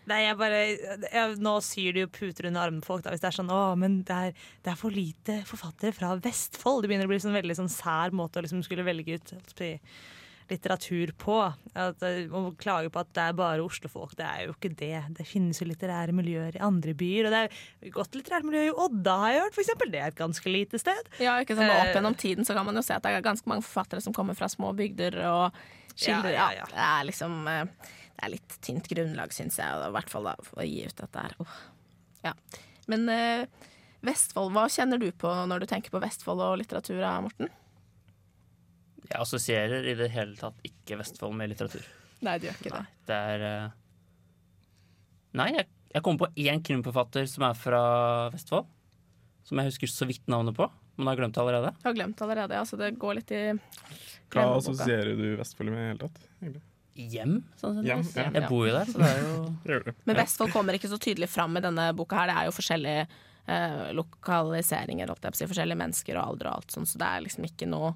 [0.08, 3.24] Nei, jeg bare jeg, Nå syr du jo puter under armen på folk da, hvis
[3.24, 6.84] det er sånn Å, men det er, det er for lite forfattere fra Vestfold.
[6.84, 9.34] Det begynner å bli sånn veldig sånn sær måte å liksom skulle velge ut
[10.50, 11.36] litteratur på.
[11.74, 15.02] At, eh, Å klage på at det er bare Oslo-folk, det er jo ikke det.
[15.18, 17.28] Det finnes jo litterære miljøer i andre byer.
[17.28, 19.92] Og det er godt litterært miljø i Odda, har jeg hørt, for eksempel.
[19.92, 21.12] Det er et ganske lite sted.
[21.20, 23.12] Ja, ikke sant, og Eh, Opp gjennom tiden så kan man jo se at det
[23.12, 25.56] er ganske mange forfattere som kommer fra små bygder og
[25.94, 26.66] skildrer Ja, ja, ja.
[26.72, 27.64] Det er liksom eh,
[28.18, 30.80] Det er litt tynt grunnlag, syns jeg, og i hvert fall da, for å gi
[30.88, 31.36] ut dette her.
[31.38, 31.58] Oh.
[32.24, 32.32] Ja.
[32.90, 33.46] Men eh,
[34.02, 37.50] Vestfold, hva kjenner du på når du tenker på Vestfold og litteratur, Morten?
[39.08, 41.84] Jeg assosierer i det hele tatt ikke Vestfold med litteratur.
[42.24, 42.82] Nei, du gjør ikke det.
[43.08, 43.76] Det er eh,
[45.38, 47.82] Nei, jeg, jeg kommer på én krimforfatter som er fra
[48.34, 48.68] Vestfold.
[49.48, 50.66] Som jeg husker så vidt navnet på,
[50.98, 51.70] men har glemt det allerede.
[51.78, 53.44] Jeg har glemt allerede, ja, så det går litt i
[54.34, 56.26] Hva assosierer du Vestfold med i det hele tatt?
[56.42, 56.64] egentlig?
[56.98, 58.26] Hjem, sånn Hjem, ja.
[58.34, 61.54] Jeg bor jo der, så det er jo Men Vestfold kommer ikke så tydelig fram
[61.56, 62.28] i denne boka her.
[62.28, 66.50] Det er jo forskjellige eh, lokaliseringer, holdt jeg på å si, forskjellige mennesker og alder
[66.50, 67.94] og alt sånn, så det er liksom ikke noe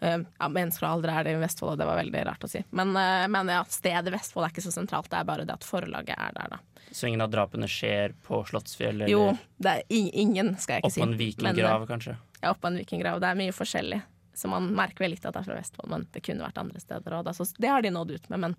[0.00, 2.64] ja, Mennesker og alder er det i Vestfold, og det var veldig rart å si.
[2.76, 5.66] Men, eh, men ja, stedet Vestfold er ikke så sentralt, det er bare det at
[5.66, 6.58] forlaget er der, da.
[6.94, 9.22] Så ingen av drapene skjer på Slottsfjell eller Jo,
[9.58, 11.00] det er ingen, skal jeg ikke si.
[11.00, 12.16] oppå en Men, eh, vikinggrav, kanskje.
[12.42, 13.20] Ja, oppå en vikinggrav.
[13.20, 14.02] Det er mye forskjellig.
[14.34, 16.80] Så man merker vel litt at det er fra Vestfold, men det kunne vært andre
[16.82, 17.30] steder òg.
[17.34, 18.40] Så det har de nådd ut med.
[18.40, 18.56] Men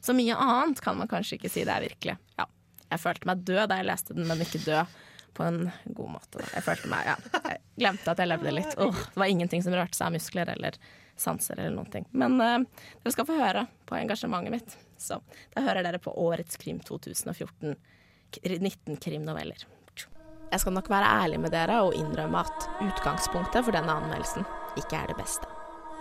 [0.00, 2.16] så mye annet kan man kanskje ikke si det er virkelig.
[2.38, 2.46] Ja.
[2.88, 4.86] Jeg følte meg død da jeg leste den, men ikke død
[5.38, 6.42] på en god måte.
[6.50, 8.74] Jeg følte meg, ja, jeg glemte at jeg levde litt.
[8.82, 10.78] Oh, det var ingenting som rørte seg av muskler eller
[11.18, 12.08] sanser eller noen ting.
[12.10, 14.76] Men uh, dere skal få høre på engasjementet mitt.
[14.98, 15.20] Så
[15.54, 17.76] da hører dere på Årets krim 2014.
[18.28, 19.62] 19 krimnoveller.
[20.48, 24.46] Jeg skal nok være ærlig med dere og innrømme at utgangspunktet for denne anmeldelsen
[24.80, 25.48] ikke er det beste.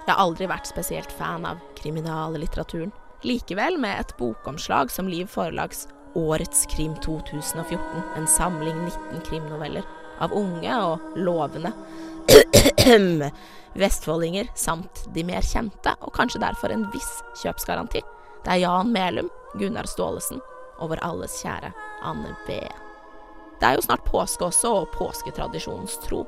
[0.06, 2.94] Jeg har aldri vært spesielt fan av kriminallitteraturen.
[3.28, 7.80] Likevel, med et bokomslag som Liv Forlags Årets krim 2014,
[8.18, 9.86] en samling 19 krimnoveller
[10.20, 11.72] av unge og lovende
[13.78, 17.12] vestfoldinger samt de mer kjente, og kanskje derfor en viss
[17.44, 18.02] kjøpsgaranti.
[18.46, 20.42] Det er Jan Melum, Gunnar Staalesen
[20.78, 21.72] og vår alles kjære
[22.06, 22.58] Anne B.
[23.58, 26.24] Det er jo snart påske også, og påsketradisjonens tro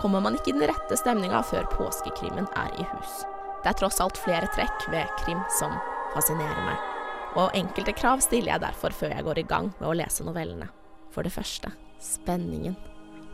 [0.00, 3.22] kommer man ikke i den rette stemninga før påskekrimmen er i hus.
[3.62, 5.72] Det er tross alt flere trekk ved krim som
[6.12, 6.90] fascinerer meg,
[7.34, 10.68] og enkelte krav stiller jeg derfor før jeg går i gang med å lese novellene.
[11.14, 11.70] For det første
[12.02, 12.76] spenningen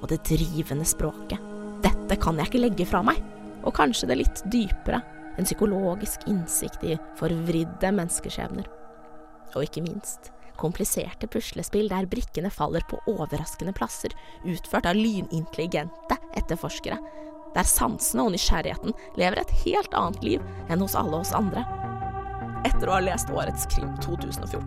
[0.01, 1.41] og det drivende språket.
[1.85, 3.21] Dette kan jeg ikke legge fra meg.
[3.61, 5.03] Og kanskje det litt dypere,
[5.37, 8.69] en psykologisk innsikt i forvridde menneskeskjebner.
[9.53, 14.13] Og ikke minst kompliserte puslespill der brikkene faller på overraskende plasser,
[14.45, 16.99] utført av lynintelligente etterforskere,
[17.57, 21.65] der sansene og nysgjerrigheten lever et helt annet liv enn hos alle oss andre.
[22.69, 24.65] Etter å ha lest årets Krim 2014,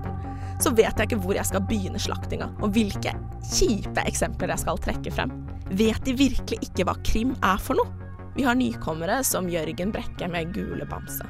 [0.63, 3.13] så vet jeg ikke hvor jeg skal begynne slaktinga, og hvilke
[3.45, 5.33] kjipe eksempler jeg skal trekke frem.
[5.73, 7.89] Vet de virkelig ikke hva krim er for noe?
[8.33, 11.25] Vi har nykommere som Jørgen Brekke med Gule bamse.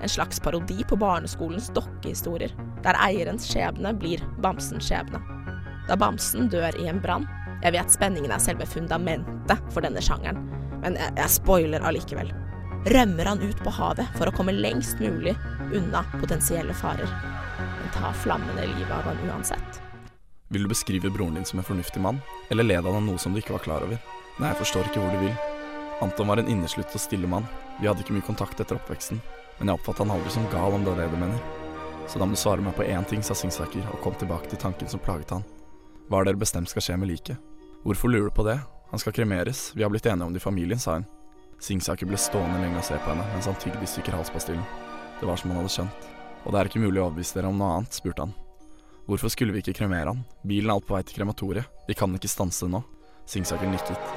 [0.00, 5.20] En slags parodi på barneskolens dokkehistorier, der eierens skjebne blir bamsens skjebne.
[5.88, 7.26] Da bamsen dør i en brann
[7.60, 10.38] Jeg vet spenningen er selve fundamentet for denne sjangeren,
[10.80, 12.30] men jeg, jeg spoiler allikevel.
[12.88, 15.34] Rømmer han ut på havet for å komme lengst mulig
[15.74, 17.10] unna potensielle farer.
[17.58, 19.80] Men tar flammene livet av han uansett.
[20.48, 22.18] Vil du beskrive broren din som en fornuftig mann,
[22.50, 24.00] eller led han av noe som du ikke var klar over?
[24.40, 25.36] Nei, jeg forstår ikke hvor du vil.
[26.02, 27.46] Anton var en inneslutt og stille mann.
[27.80, 29.20] Vi hadde ikke mye kontakt etter oppveksten,
[29.58, 31.38] men jeg oppfattet han aldri som gal, om det er det du mener.
[32.10, 34.58] Så da må du svare meg på én ting, sa Singsaker, og kom tilbake til
[34.58, 35.46] tanken som plaget han.
[36.10, 37.38] Hva er det bestemt skal skje med liket?
[37.84, 38.58] Hvorfor lurer du på det?
[38.90, 41.06] Han skal kremeres, vi har blitt enige om det i familien, sa hun.
[41.62, 44.89] Singsaker ble stående lenge og se på henne mens han tygde i stykker halspastillen.
[45.20, 46.06] Det var som han hadde skjønt.
[46.44, 48.36] Og det er ikke mulig å overbevise dere om noe annet, spurte han.
[49.10, 50.22] Hvorfor skulle vi ikke kremere han?
[50.46, 51.68] Bilen er alt på vei til krematoriet.
[51.88, 52.80] Vi kan ikke stanse det nå.
[53.28, 54.14] Singsaker nikket.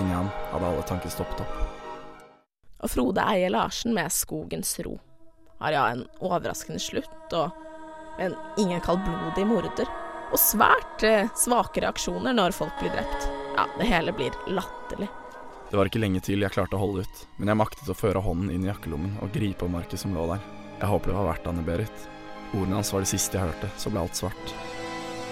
[0.00, 1.62] Inni ham hadde alle tanker stoppet opp.
[2.82, 4.98] Og Frode eier Larsen med Skogens ro
[5.62, 7.50] har ja en overraskende slutt, og
[8.18, 9.86] en ingen kaldblodig morder.
[10.32, 13.28] Og svært eh, svake reaksjoner når folk blir drept.
[13.54, 15.06] Ja, det hele blir latterlig.
[15.72, 18.20] Det var ikke lenge til jeg klarte å holde ut, men jeg maktet å føre
[18.20, 20.42] hånden inn i jakkelommen og gripe om market som lå der.
[20.82, 22.02] Jeg håper det var verdt Anne Berit.
[22.52, 24.52] Ordene hans var det siste jeg hørte, så ble alt svart.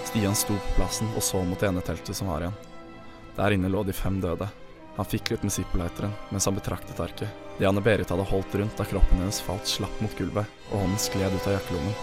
[0.09, 2.57] Stian sto på plassen og så mot det ene teltet som var igjen.
[3.35, 4.47] Der inne lå de fem døde.
[4.95, 7.29] Han fiklet med Zippo-lighteren mens han betraktet arket.
[7.59, 11.05] Det Anne Berit hadde holdt rundt da kroppen hennes falt slapp mot gulvet, og hånden
[11.05, 11.93] skled ut av jakkelommen.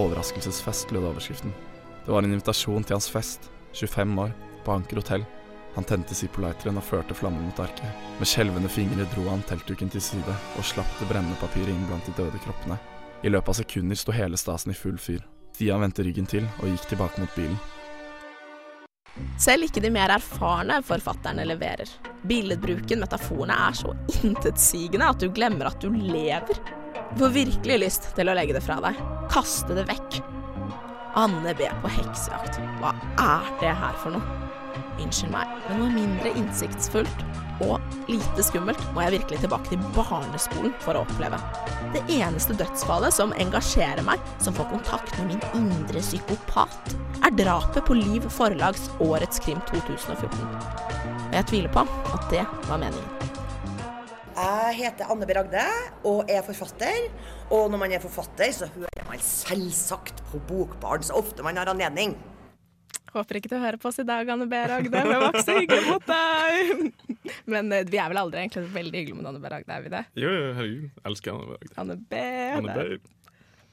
[0.00, 1.52] Overraskelsesfest lød overskriften.
[2.06, 4.32] Det var en invitasjon til hans fest, 25 år,
[4.64, 5.28] på Anker hotell.
[5.74, 8.00] Han tente Zippo-lighteren og førte flammen mot arket.
[8.20, 12.08] Med skjelvende fingre dro han teltduken til side og slapp det brennende papiret inn blant
[12.08, 12.76] de døde kroppene.
[13.22, 15.22] I løpet av sekunder sto hele stasen i full fyr.
[15.52, 17.56] Stian vendte ryggen til og gikk tilbake mot bilen.
[19.40, 21.90] Selv ikke de mer erfarne forfatterne leverer.
[22.26, 23.94] Billedbruken, metaforene, er så
[24.26, 26.60] intetsigende at du glemmer at du lever.
[27.12, 28.98] Du får virkelig lyst til å legge det fra deg.
[29.32, 30.22] Kaste det vekk.
[31.20, 32.58] Anne B på heksejakt.
[32.80, 34.41] Hva er det her for noe?
[35.02, 37.24] Unnskyld meg, men noe mindre innsiktsfullt
[37.62, 41.38] og lite skummelt må jeg virkelig tilbake til barneskolen for å oppleve.
[41.94, 47.84] Det eneste dødsfallet som engasjerer meg, som får kontakt med min indre psykopat, er drapet
[47.86, 50.40] på Liv Forlags Årets krim 2014.
[51.28, 53.30] Og jeg tviler på at det var meningen.
[54.32, 55.34] Jeg heter Anne B.
[55.36, 55.62] Ragde
[56.08, 57.08] og er forfatter.
[57.52, 61.68] Og når man er forfatter, så hører man selvsagt på Bokbarn så ofte man har
[61.68, 62.16] anledning.
[63.12, 64.56] Håper ikke du hører på oss i dag, Anne B.
[64.70, 64.88] Ragde.
[64.92, 67.32] Det var ikke så hyggelig mot deg.
[67.52, 69.50] Men eh, vi er vel aldri egentlig veldig hyggelige mot Anne B.
[69.52, 70.04] Ragde, er vi det?
[70.22, 71.02] Jo, jo, herregud.
[71.10, 71.58] Elsker Anne.
[71.82, 72.22] Anne B.
[72.56, 73.02] Anne det er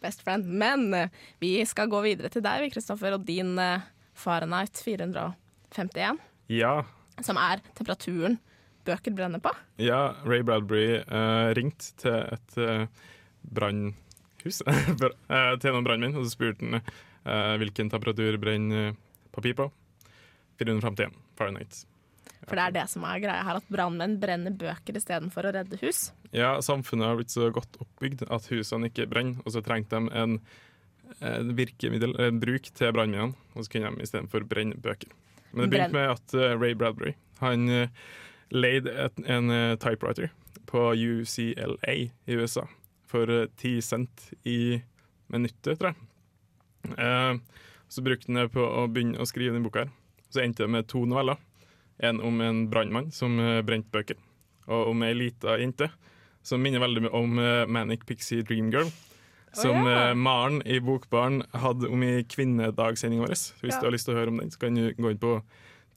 [0.03, 0.47] Best friend.
[0.59, 3.87] Men eh, vi skal gå videre til deg, Kristoffer, og din eh,
[4.19, 6.19] Fahrenheit 451,
[6.51, 6.75] Ja,
[7.23, 8.39] som er temperaturen
[8.87, 9.51] bøker brenner på.
[9.79, 13.09] ja, Ray Bradbury uh, ringte til et uh,
[13.43, 14.61] brannhus,
[15.61, 18.95] til noen brannmenn, og så spurte han uh, hvilken temperatur brenner
[19.43, 19.69] på.
[20.59, 21.83] 451 Fahrenheit.
[22.47, 25.79] For det er det som er greia her, at brannmenn brenner bøker istedenfor å redde
[25.81, 26.09] hus.
[26.35, 30.11] Ja, samfunnet har blitt så godt oppbygd at husene ikke brenner, og så trengte de
[30.21, 30.39] en,
[31.19, 35.13] en virkemiddel, en bruk til brannmennene, og så kunne de istedenfor brenne bøker.
[35.51, 38.09] Men det begynte med at eh, Ray Bradbury han uh,
[38.53, 40.29] leide en eh, typewriter
[40.69, 42.67] på UCLA i USA
[43.09, 43.25] for
[43.57, 44.81] ti 10 cent i
[45.27, 45.97] minuttet, tror jeg.
[46.97, 49.85] Eh, så brukte han det på å begynne å skrive denne boka.
[49.87, 49.91] her.
[50.29, 51.37] Så endte det med to noveller.
[51.99, 54.15] En om en brannmann som eh, brente bøker,
[54.69, 55.89] og om ei lita jente
[56.45, 58.87] som minner veldig mye om eh, Manic Pixie Dream Girl.
[59.51, 60.09] Som ja.
[60.11, 63.33] eh, Maren i Bokbaren hadde om i kvinnedagssendinga vår.
[63.35, 63.79] Så Hvis Ja.
[63.81, 65.41] du har lyst til å høre om den, så kan du gå inn på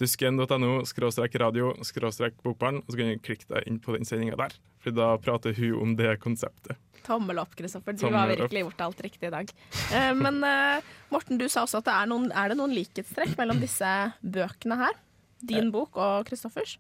[0.03, 4.39] dusken.no skråstrek radio skråstrek bokbarn, og så kan du klikke deg inn på den sendinga
[4.41, 4.57] der.
[4.83, 6.79] For da prater hun om det konseptet.
[7.07, 7.97] Tommel opp, Kristoffer.
[7.99, 9.51] Du har virkelig gjort alt riktig i dag.
[9.95, 13.35] Eh, men eh, Morten, du sa også at det er noen, er det noen likhetstrekk
[13.41, 13.91] mellom disse
[14.23, 14.99] bøkene her?
[15.43, 16.77] Din bok og Kristoffers?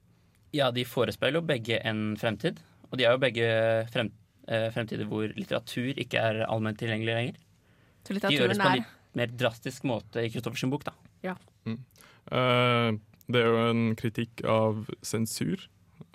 [0.54, 2.60] Ja, de forespeiler jo begge en fremtid.
[2.92, 3.46] Og de er jo begge
[3.90, 4.12] frem,
[4.46, 7.40] eh, fremtider hvor litteratur ikke er allment tilgjengelig lenger.
[8.02, 10.94] Så De gjøres litteraturen på en er litt mer drastisk måte i Kristoffers bok, da.
[12.30, 12.92] Eh,
[13.28, 15.68] det er jo en kritikk av sensur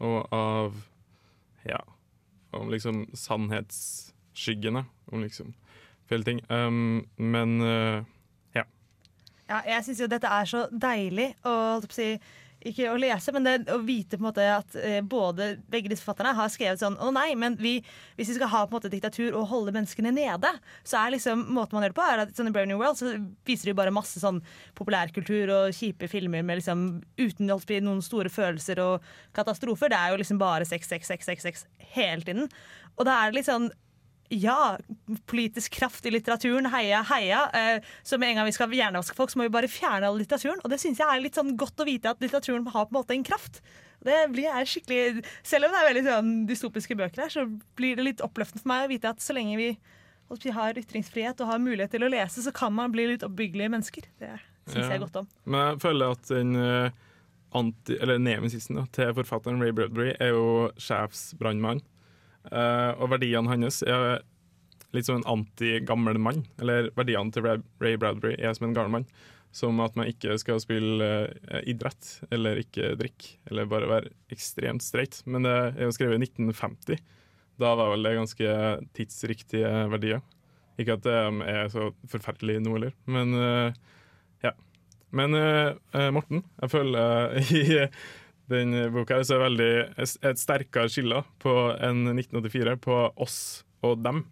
[0.03, 0.75] og av
[1.67, 1.79] ja,
[2.55, 4.85] om liksom sannhetsskyggene.
[5.11, 5.53] Om liksom
[6.09, 6.41] feil ting.
[6.51, 8.03] Um, men eh,
[9.47, 12.07] Ja, jeg syns jo dette er så deilig å, holdt på å si,
[12.71, 16.05] ikke å lese, men det, å vite på en måte at eh, både begge disse
[16.05, 17.77] forfatterne har skrevet sånn Å nei, men vi,
[18.17, 20.51] hvis vi skal ha på en måte diktatur og holde menneskene nede,
[20.87, 22.99] så er liksom måten man gjør det på, er at sånn i Brave New World
[22.99, 23.13] så
[23.47, 24.41] viser de bare masse sånn
[24.77, 26.85] populærkultur og kjipe filmer med liksom
[27.19, 29.91] uten noen store følelser og katastrofer.
[29.91, 32.47] Det er jo liksom bare sex, sex, sex, sex, sex hele tiden.
[32.97, 33.69] Og da er det litt sånn
[34.29, 34.77] ja,
[35.25, 37.45] politisk kraft i litteraturen, heia, heia.
[37.55, 40.17] Eh, så med en gang vi skal hjernevaske folk, så må vi bare fjerne all
[40.19, 40.59] litteraturen.
[40.63, 42.99] Og det syns jeg er litt sånn godt å vite at litteraturen har på en
[42.99, 43.61] måte en kraft.
[44.05, 47.47] Det blir jeg skikkelig Selv om det er veldig sånn dystopiske bøker her, så
[47.79, 49.71] blir det litt oppløftende for meg å vite at så lenge vi
[50.37, 53.71] si, har ytringsfrihet og har mulighet til å lese, så kan man bli litt oppbyggelige
[53.73, 54.05] mennesker.
[54.19, 54.35] Det
[54.69, 54.89] syns Ja.
[54.91, 55.27] jeg godt om.
[55.45, 56.89] Men jeg føler at den eh,
[57.55, 61.81] anti, eller nemesisen til forfatteren Ray Bradbury er jo sjefsbrannmann.
[62.51, 64.21] Eh, og verdiene hans er
[64.95, 66.45] litt som en anti-gammel mann.
[66.61, 69.09] Eller verdiene til Ray, Bradbury er som en gammel mann.
[69.55, 74.85] Som at man ikke skal spille eh, idrett, eller ikke drikke, eller bare være ekstremt
[74.85, 75.21] streit.
[75.25, 77.03] Men det er jo skrevet i 1950.
[77.57, 78.57] Da var vel det ganske
[78.97, 80.21] tidsriktige verdier.
[80.77, 81.17] Ikke at det
[81.49, 83.79] er så forferdelig nå heller, men eh,
[84.45, 84.51] ja.
[85.15, 85.33] Men
[86.13, 87.87] Morten, jeg føler i
[88.51, 93.39] den boka her så er det veldig et sterkere skille på enn 1984 på oss
[93.85, 94.23] og dem.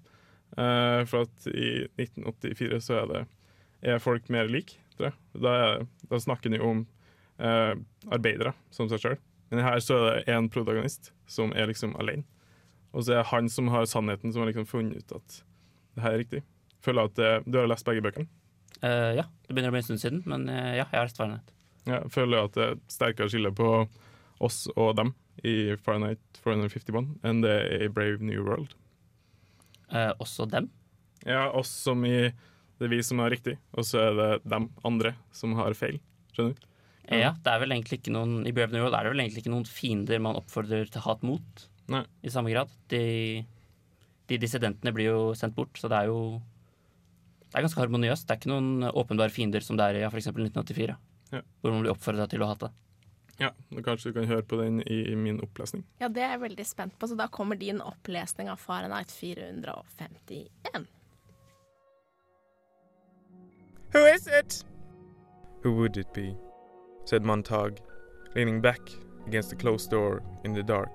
[0.56, 3.24] Uh, for at i 1984 så er det
[3.86, 5.18] er folk mer lik, tror jeg.
[5.44, 6.84] Da, er, da snakker en jo om
[7.42, 7.74] uh,
[8.14, 9.18] arbeidere som seg sjøl.
[9.52, 12.26] Men her så er det én protagonist som er liksom alene.
[12.96, 15.42] Og så er det han som har sannheten, som har liksom funnet ut at
[15.96, 16.42] det her er riktig.
[16.84, 18.28] Føler at det, Du har lest begge bøkene?
[18.82, 21.20] Uh, ja, det begynner å bli en stund siden, men eh, ja, jeg har lest
[21.20, 21.54] Fahrenheit.
[21.86, 23.70] Ja, jeg føler at det er sterkere skille på
[24.44, 25.14] oss og dem
[25.46, 28.74] i Fahrenheit 451 enn det er i Brave New World.
[29.92, 30.70] Eh, også dem.
[31.26, 32.32] Ja, oss som i
[32.76, 36.02] Det er vi som har riktig, og så er det dem andre som har feil.
[36.36, 36.66] Skjønner du?
[37.08, 37.18] Ja.
[37.22, 39.44] ja, det er vel egentlig ikke noen I Brave New World er det vel egentlig
[39.44, 42.02] ikke noen fiender man oppfordrer til hat mot Nei.
[42.26, 42.72] i samme grad.
[42.92, 43.46] De,
[44.28, 46.42] de dissidentene blir jo sendt bort, så det er jo
[47.46, 48.26] Det er ganske harmoniøst.
[48.28, 50.28] Det er ikke noen åpenbare fiender som det er i ja, f.eks.
[50.34, 50.98] 1984,
[51.32, 51.42] Ja.
[51.62, 52.74] hvor man blir oppfordra til å hate.
[53.38, 55.84] Ja, og Kanskje du kan høre på den i, i min opplesning.
[56.00, 60.88] Ja, det er jeg veldig spent på, så da kommer din opplesning av Fahrenheit 451.
[63.94, 64.64] Who is it?
[65.64, 66.36] Who would it be?
[67.06, 67.82] said Montag,
[68.36, 68.82] leaning back
[69.28, 70.90] against the closed door in the dark.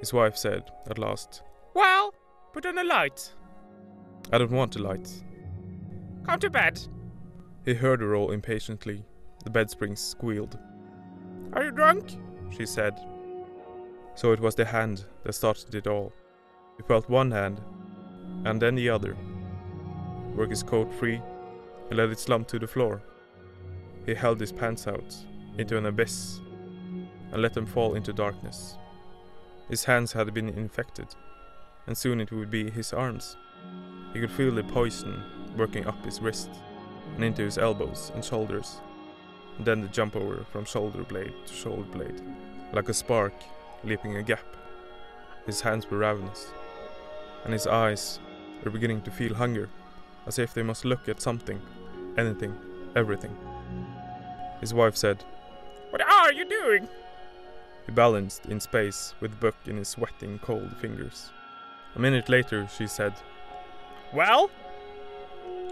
[0.00, 1.42] His wife said at last,
[1.74, 2.14] Well,
[2.52, 3.34] put on a light.
[4.32, 5.08] I don't want a light.
[6.24, 6.80] Come to bed.
[7.64, 9.04] He heard her roll impatiently.
[9.44, 10.58] The bed springs squealed.
[11.52, 12.16] Are you drunk?
[12.56, 12.98] She said.
[14.14, 16.12] So it was the hand that started it all.
[16.76, 17.60] He felt one hand,
[18.44, 19.16] and then the other.
[20.36, 21.20] Work his coat free,
[21.88, 23.02] and let it slump to the floor.
[24.06, 25.14] He held his pants out
[25.58, 26.40] into an abyss,
[27.32, 28.76] and let them fall into darkness.
[29.68, 31.08] His hands had been infected,
[31.86, 33.36] and soon it would be his arms.
[34.12, 35.22] He could feel the poison
[35.56, 36.50] working up his wrist,
[37.14, 38.80] and into his elbows and shoulders,
[39.64, 42.20] then the jump over from shoulder blade to shoulder blade,
[42.72, 43.32] like a spark
[43.84, 44.44] leaping a gap.
[45.46, 46.52] His hands were ravenous,
[47.44, 48.20] and his eyes
[48.64, 49.68] were beginning to feel hunger,
[50.26, 51.60] as if they must look at something,
[52.16, 52.54] anything,
[52.94, 53.36] everything.
[54.60, 55.24] His wife said,
[55.90, 56.88] What are you doing?
[57.86, 61.30] He balanced in space with the book in his sweating cold fingers.
[61.96, 63.14] A minute later, she said,
[64.12, 64.50] Well?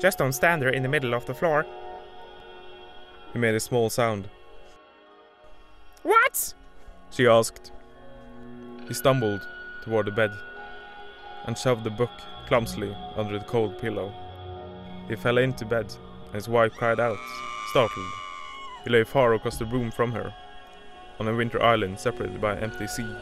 [0.00, 1.66] Just don't stand there in the middle of the floor.
[3.32, 4.28] He made a small sound.
[6.02, 6.54] What?
[7.10, 7.72] She asked.
[8.86, 9.46] He stumbled
[9.84, 10.32] toward the bed
[11.46, 12.10] and shoved the book
[12.46, 14.12] clumsily under the cold pillow.
[15.08, 15.94] He fell into bed,
[16.26, 17.18] and his wife cried out,
[17.70, 18.06] startled.
[18.84, 20.34] He lay far across the room from her,
[21.18, 23.16] on a winter island separated by an empty sea.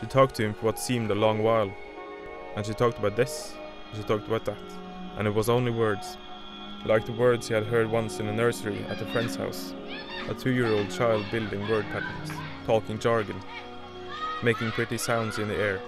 [0.00, 1.72] She talked to him for what seemed a long while,
[2.56, 3.54] and she talked about this,
[3.88, 4.56] and she talked about that,
[5.16, 6.16] and it was only words,
[6.84, 9.74] like the words he had heard once in a nursery at a friend's house,
[10.28, 12.30] a two-year-old child building word patterns,
[12.66, 13.40] talking jargon,
[14.42, 15.80] making pretty sounds in the air.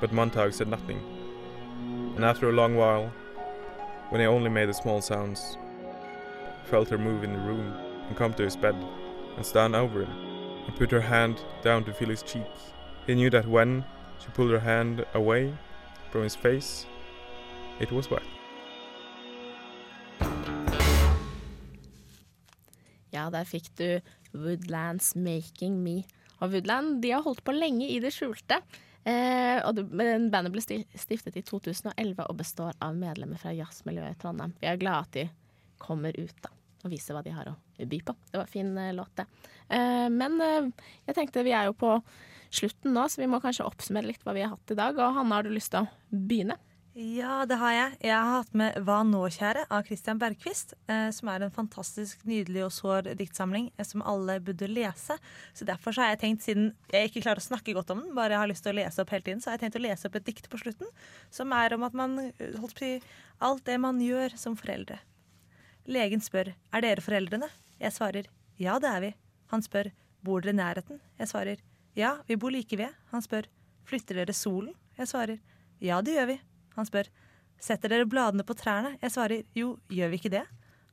[0.00, 1.00] But Montag said nothing,
[2.16, 3.12] and after a long while,
[4.08, 5.56] when he only made the small sounds,
[6.64, 7.72] felt her move in the room
[8.08, 8.74] and come to his bed
[9.36, 10.10] and stand over him
[10.66, 12.46] and put her hand down to feel his cheek.
[13.06, 13.84] He knew that when
[14.18, 15.54] she pulled her hand away
[16.10, 16.86] from his face,
[17.78, 18.22] it was wet.
[23.14, 24.00] Ja, der fikk du
[24.32, 26.04] Woodlands 'Making Me'.
[26.40, 28.60] Og Woodland de har holdt på lenge i det skjulte.
[29.04, 34.20] Eh, og det, bandet ble stiftet i 2011 og består av medlemmer fra jazzmiljøet i
[34.20, 34.52] Trondheim.
[34.60, 35.28] Vi er glade at de
[35.80, 36.52] kommer ut da,
[36.84, 38.16] og viser hva de har å by på.
[38.30, 39.26] Det var en fin eh, låt, det.
[39.68, 41.94] Eh, men eh, jeg tenkte vi er jo på
[42.50, 44.98] slutten nå, så vi må kanskje oppsummere litt hva vi har hatt i dag.
[44.98, 46.58] Og Hanne, har du lyst til å begynne?
[46.98, 47.90] Ja, det har jeg.
[48.02, 49.62] Jeg har hatt med Hva nå, kjære?
[49.70, 50.72] av Christian Bergquist.
[50.90, 55.14] Eh, som er en fantastisk nydelig og sår diktsamling eh, som alle burde lese.
[55.54, 58.16] Så derfor så har jeg tenkt, siden jeg ikke klarer å snakke godt om den,
[58.18, 60.10] bare har lyst til å lese opp hele tiden, så har jeg tenkt å lese
[60.10, 60.90] opp et dikt på slutten.
[61.30, 62.90] Som er om at man eh, holdt på
[63.38, 64.98] alt det man gjør som foreldre.
[65.86, 67.52] Legen spør er dere foreldrene.
[67.78, 68.26] Jeg svarer
[68.58, 69.14] ja, det er vi.
[69.54, 69.94] Han spør
[70.26, 70.98] bor dere i nærheten.
[71.22, 71.62] Jeg svarer
[71.94, 72.98] ja, vi bor like ved.
[73.14, 73.46] Han spør
[73.86, 74.74] flytter dere solen.
[74.98, 75.38] Jeg svarer
[75.78, 76.40] ja, det gjør vi.
[76.80, 77.10] Han spør
[77.60, 78.94] setter dere bladene på trærne.
[79.02, 80.46] Jeg svarer jo, gjør vi ikke det?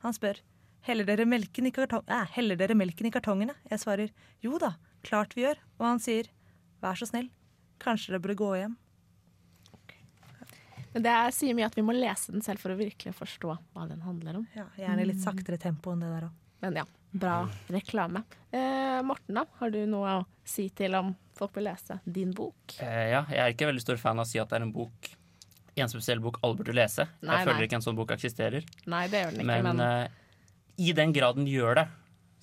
[0.04, 0.42] Han spør
[0.88, 3.56] heller dere melken i, kartong eh, heller dere melken i kartongene.
[3.72, 4.12] Jeg svarer
[4.44, 4.74] jo da,
[5.08, 5.62] klart vi gjør.
[5.80, 6.28] Og han sier
[6.84, 7.30] vær så snill,
[7.84, 8.76] kanskje dere burde gå hjem.
[10.94, 13.58] Men Det er- sier mye at vi må lese den selv for å virkelig forstå
[13.76, 14.48] hva den handler om.
[14.56, 16.32] Ja, gjerne litt saktere tempo enn det der òg.
[16.62, 18.24] Men ja, bra reklame.
[18.52, 22.80] Eh, Morten, da, har du noe å si til om folk vil lese din bok?
[22.82, 24.72] Eh, ja, jeg er ikke veldig stor fan av å si at det er en
[24.74, 25.12] bok
[25.86, 27.08] en spesiell bok alle burde lese.
[27.22, 27.68] Nei, jeg føler nei.
[27.70, 28.68] ikke en sånn bok eksisterer.
[28.90, 30.24] Nei, det gjør den ikke, Men, men, Uh,
[30.78, 31.88] i den grad den gjør det,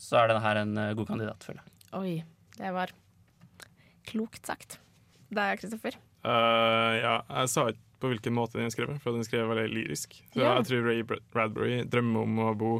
[0.00, 1.74] så er denne her en uh, god kandidat, føler jeg.
[1.94, 2.14] Oi,
[2.58, 2.94] det var
[4.10, 4.78] klokt sagt.
[5.34, 5.96] Det er Kristoffer.
[6.24, 9.50] Uh, ja, jeg sa ikke på hvilken måte den er skrevet, for den er skrevet
[9.54, 10.18] veldig lyrisk.
[10.34, 10.54] Så Ja.
[10.58, 12.72] jeg tror Ray Radbury Bradbury drømmer om å bo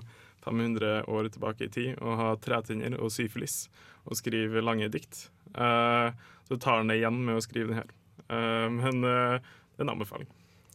[0.45, 3.69] 500 år tilbake i tid og ha tretenner og syfilis
[4.05, 5.31] og skrive lange dikt.
[5.57, 6.13] Uh,
[6.49, 7.93] så tar han det igjen med å skrive den her.
[8.29, 10.29] Uh, men uh, det er en anbefaling.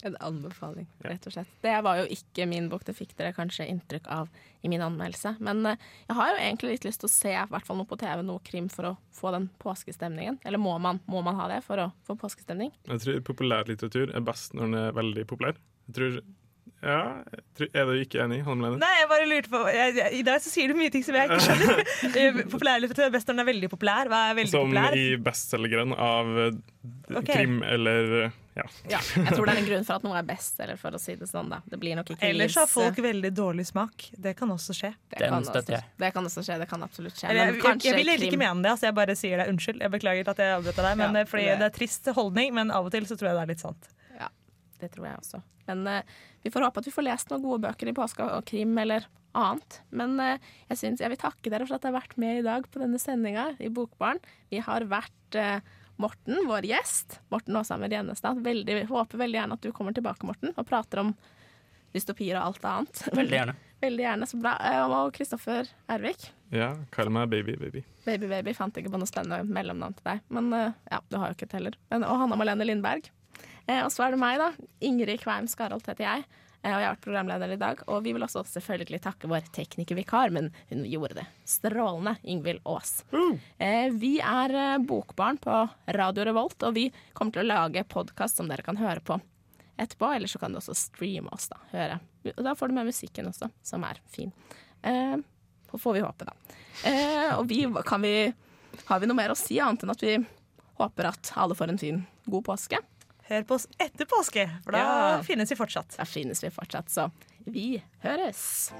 [0.08, 1.50] En anbefaling, rett og slett.
[1.66, 4.30] Det var jo ikke min bok, det fikk dere kanskje inntrykk av
[4.64, 5.36] i min anmeldelse.
[5.43, 7.89] Men eh, jeg har jo egentlig litt lyst til å se i hvert fall noe
[7.89, 10.39] på TV, noe krim, for å få den påskestemningen.
[10.47, 12.72] Eller må man, må man ha det for å få påskestemning?
[12.88, 15.60] Jeg tror populærlitteratur er best når den er veldig populær.
[15.89, 16.20] Jeg tror,
[16.80, 17.00] ja,
[17.76, 18.80] Er du ikke enig, Hanne Melene?
[18.80, 21.18] Nei, jeg bare lurte på jeg, jeg, I dag så sier du mye ting som
[21.18, 21.82] jeg ikke skjønner.
[22.20, 24.10] Eh, Populærlitteratur er best når den er veldig populær.
[24.12, 24.95] Hva er veldig Som populær?
[24.95, 27.34] i bestselgeren av okay.
[27.34, 28.66] Krim eller eh, ja.
[28.93, 30.99] Ja, jeg tror det er en grunn for at noe er best, eller for å
[31.01, 31.62] si det sånn, da.
[31.70, 34.10] Det blir nok ikke Ellers har folk veldig dårlig smak.
[34.18, 34.93] Det kan også skje.
[35.10, 35.66] Det kan også-
[35.97, 37.30] Det kan også skje, det kan absolutt skje.
[37.30, 39.53] Eller, Men jeg, jeg, jeg vil heller ikke mene det, altså jeg bare sier deg
[39.53, 39.80] Unnskyld.
[39.82, 42.53] Jeg beklager at jeg avbrøt deg, men Ja, eh, fordi det- det er trist holdning,
[42.53, 43.88] men av og til så tror jeg det er litt sant.
[44.20, 44.28] Ja,
[44.80, 45.41] det tror jeg også.
[45.68, 46.01] Men uh,
[46.43, 49.05] vi får håpe at vi får lest noen gode bøker i påska, og krim eller
[49.36, 49.80] annet.
[49.91, 50.38] Men uh,
[50.70, 52.80] jeg synes jeg vil takke dere for at dere har vært med i dag på
[52.82, 54.18] denne sendinga i Bokbarn.
[54.49, 55.60] Vi har vært eh,
[56.00, 57.20] Morten, vår gjest.
[57.34, 58.39] Morten Aashammer Gjennestad.
[58.45, 61.14] Veldig, håper veldig gjerne at du kommer tilbake, Morten, og prater om
[61.93, 63.02] dystopier og alt annet.
[63.20, 63.56] Veldig gjerne.
[63.82, 64.54] Veldig gjerne, så bra.
[64.64, 66.28] Eh, Og Kristoffer Ervik.
[66.54, 67.82] ja, kall meg baby, baby.
[68.06, 70.22] Baby Baby fant ikke på noe spennende mellomnavn til deg.
[70.36, 71.78] Men eh, ja, du har jo ikke et heller.
[71.91, 73.10] Men, og Hanna Malene Lindberg.
[73.68, 74.52] Eh, og så er det meg, da.
[74.86, 76.28] Ingrid Kveim Skarholt heter jeg.
[76.60, 77.82] Og jeg har vært programleder i dag.
[77.88, 82.18] Og vi vil også selvfølgelig takke vår teknikervikar, men hun gjorde det strålende.
[82.28, 83.05] Ingvild Aas.
[83.14, 83.39] Mm.
[83.95, 85.62] vi er eh, Bokbarn på
[85.95, 89.20] Radio Revolt, og vi kommer til å lage podkast som dere kan høre på
[89.80, 90.12] etterpå.
[90.16, 91.62] Eller så kan du også streame oss, da.
[91.72, 91.99] Høre.
[92.36, 94.34] Og da får du med musikken også, som er fin.
[94.84, 95.16] Eh,
[95.72, 96.36] får vi håpe, da.
[96.89, 98.34] Eh, og vi, kan vi
[98.86, 100.14] Har vi noe mer å si annet enn at vi
[100.80, 101.97] håper at alle får en fin,
[102.30, 102.80] god påske?
[103.30, 105.22] Hør på oss etter påske, for da Ja.
[105.24, 105.96] finnes vi fortsatt.
[105.98, 107.12] Da finnes vi fortsatt, så
[107.46, 108.72] vi høres.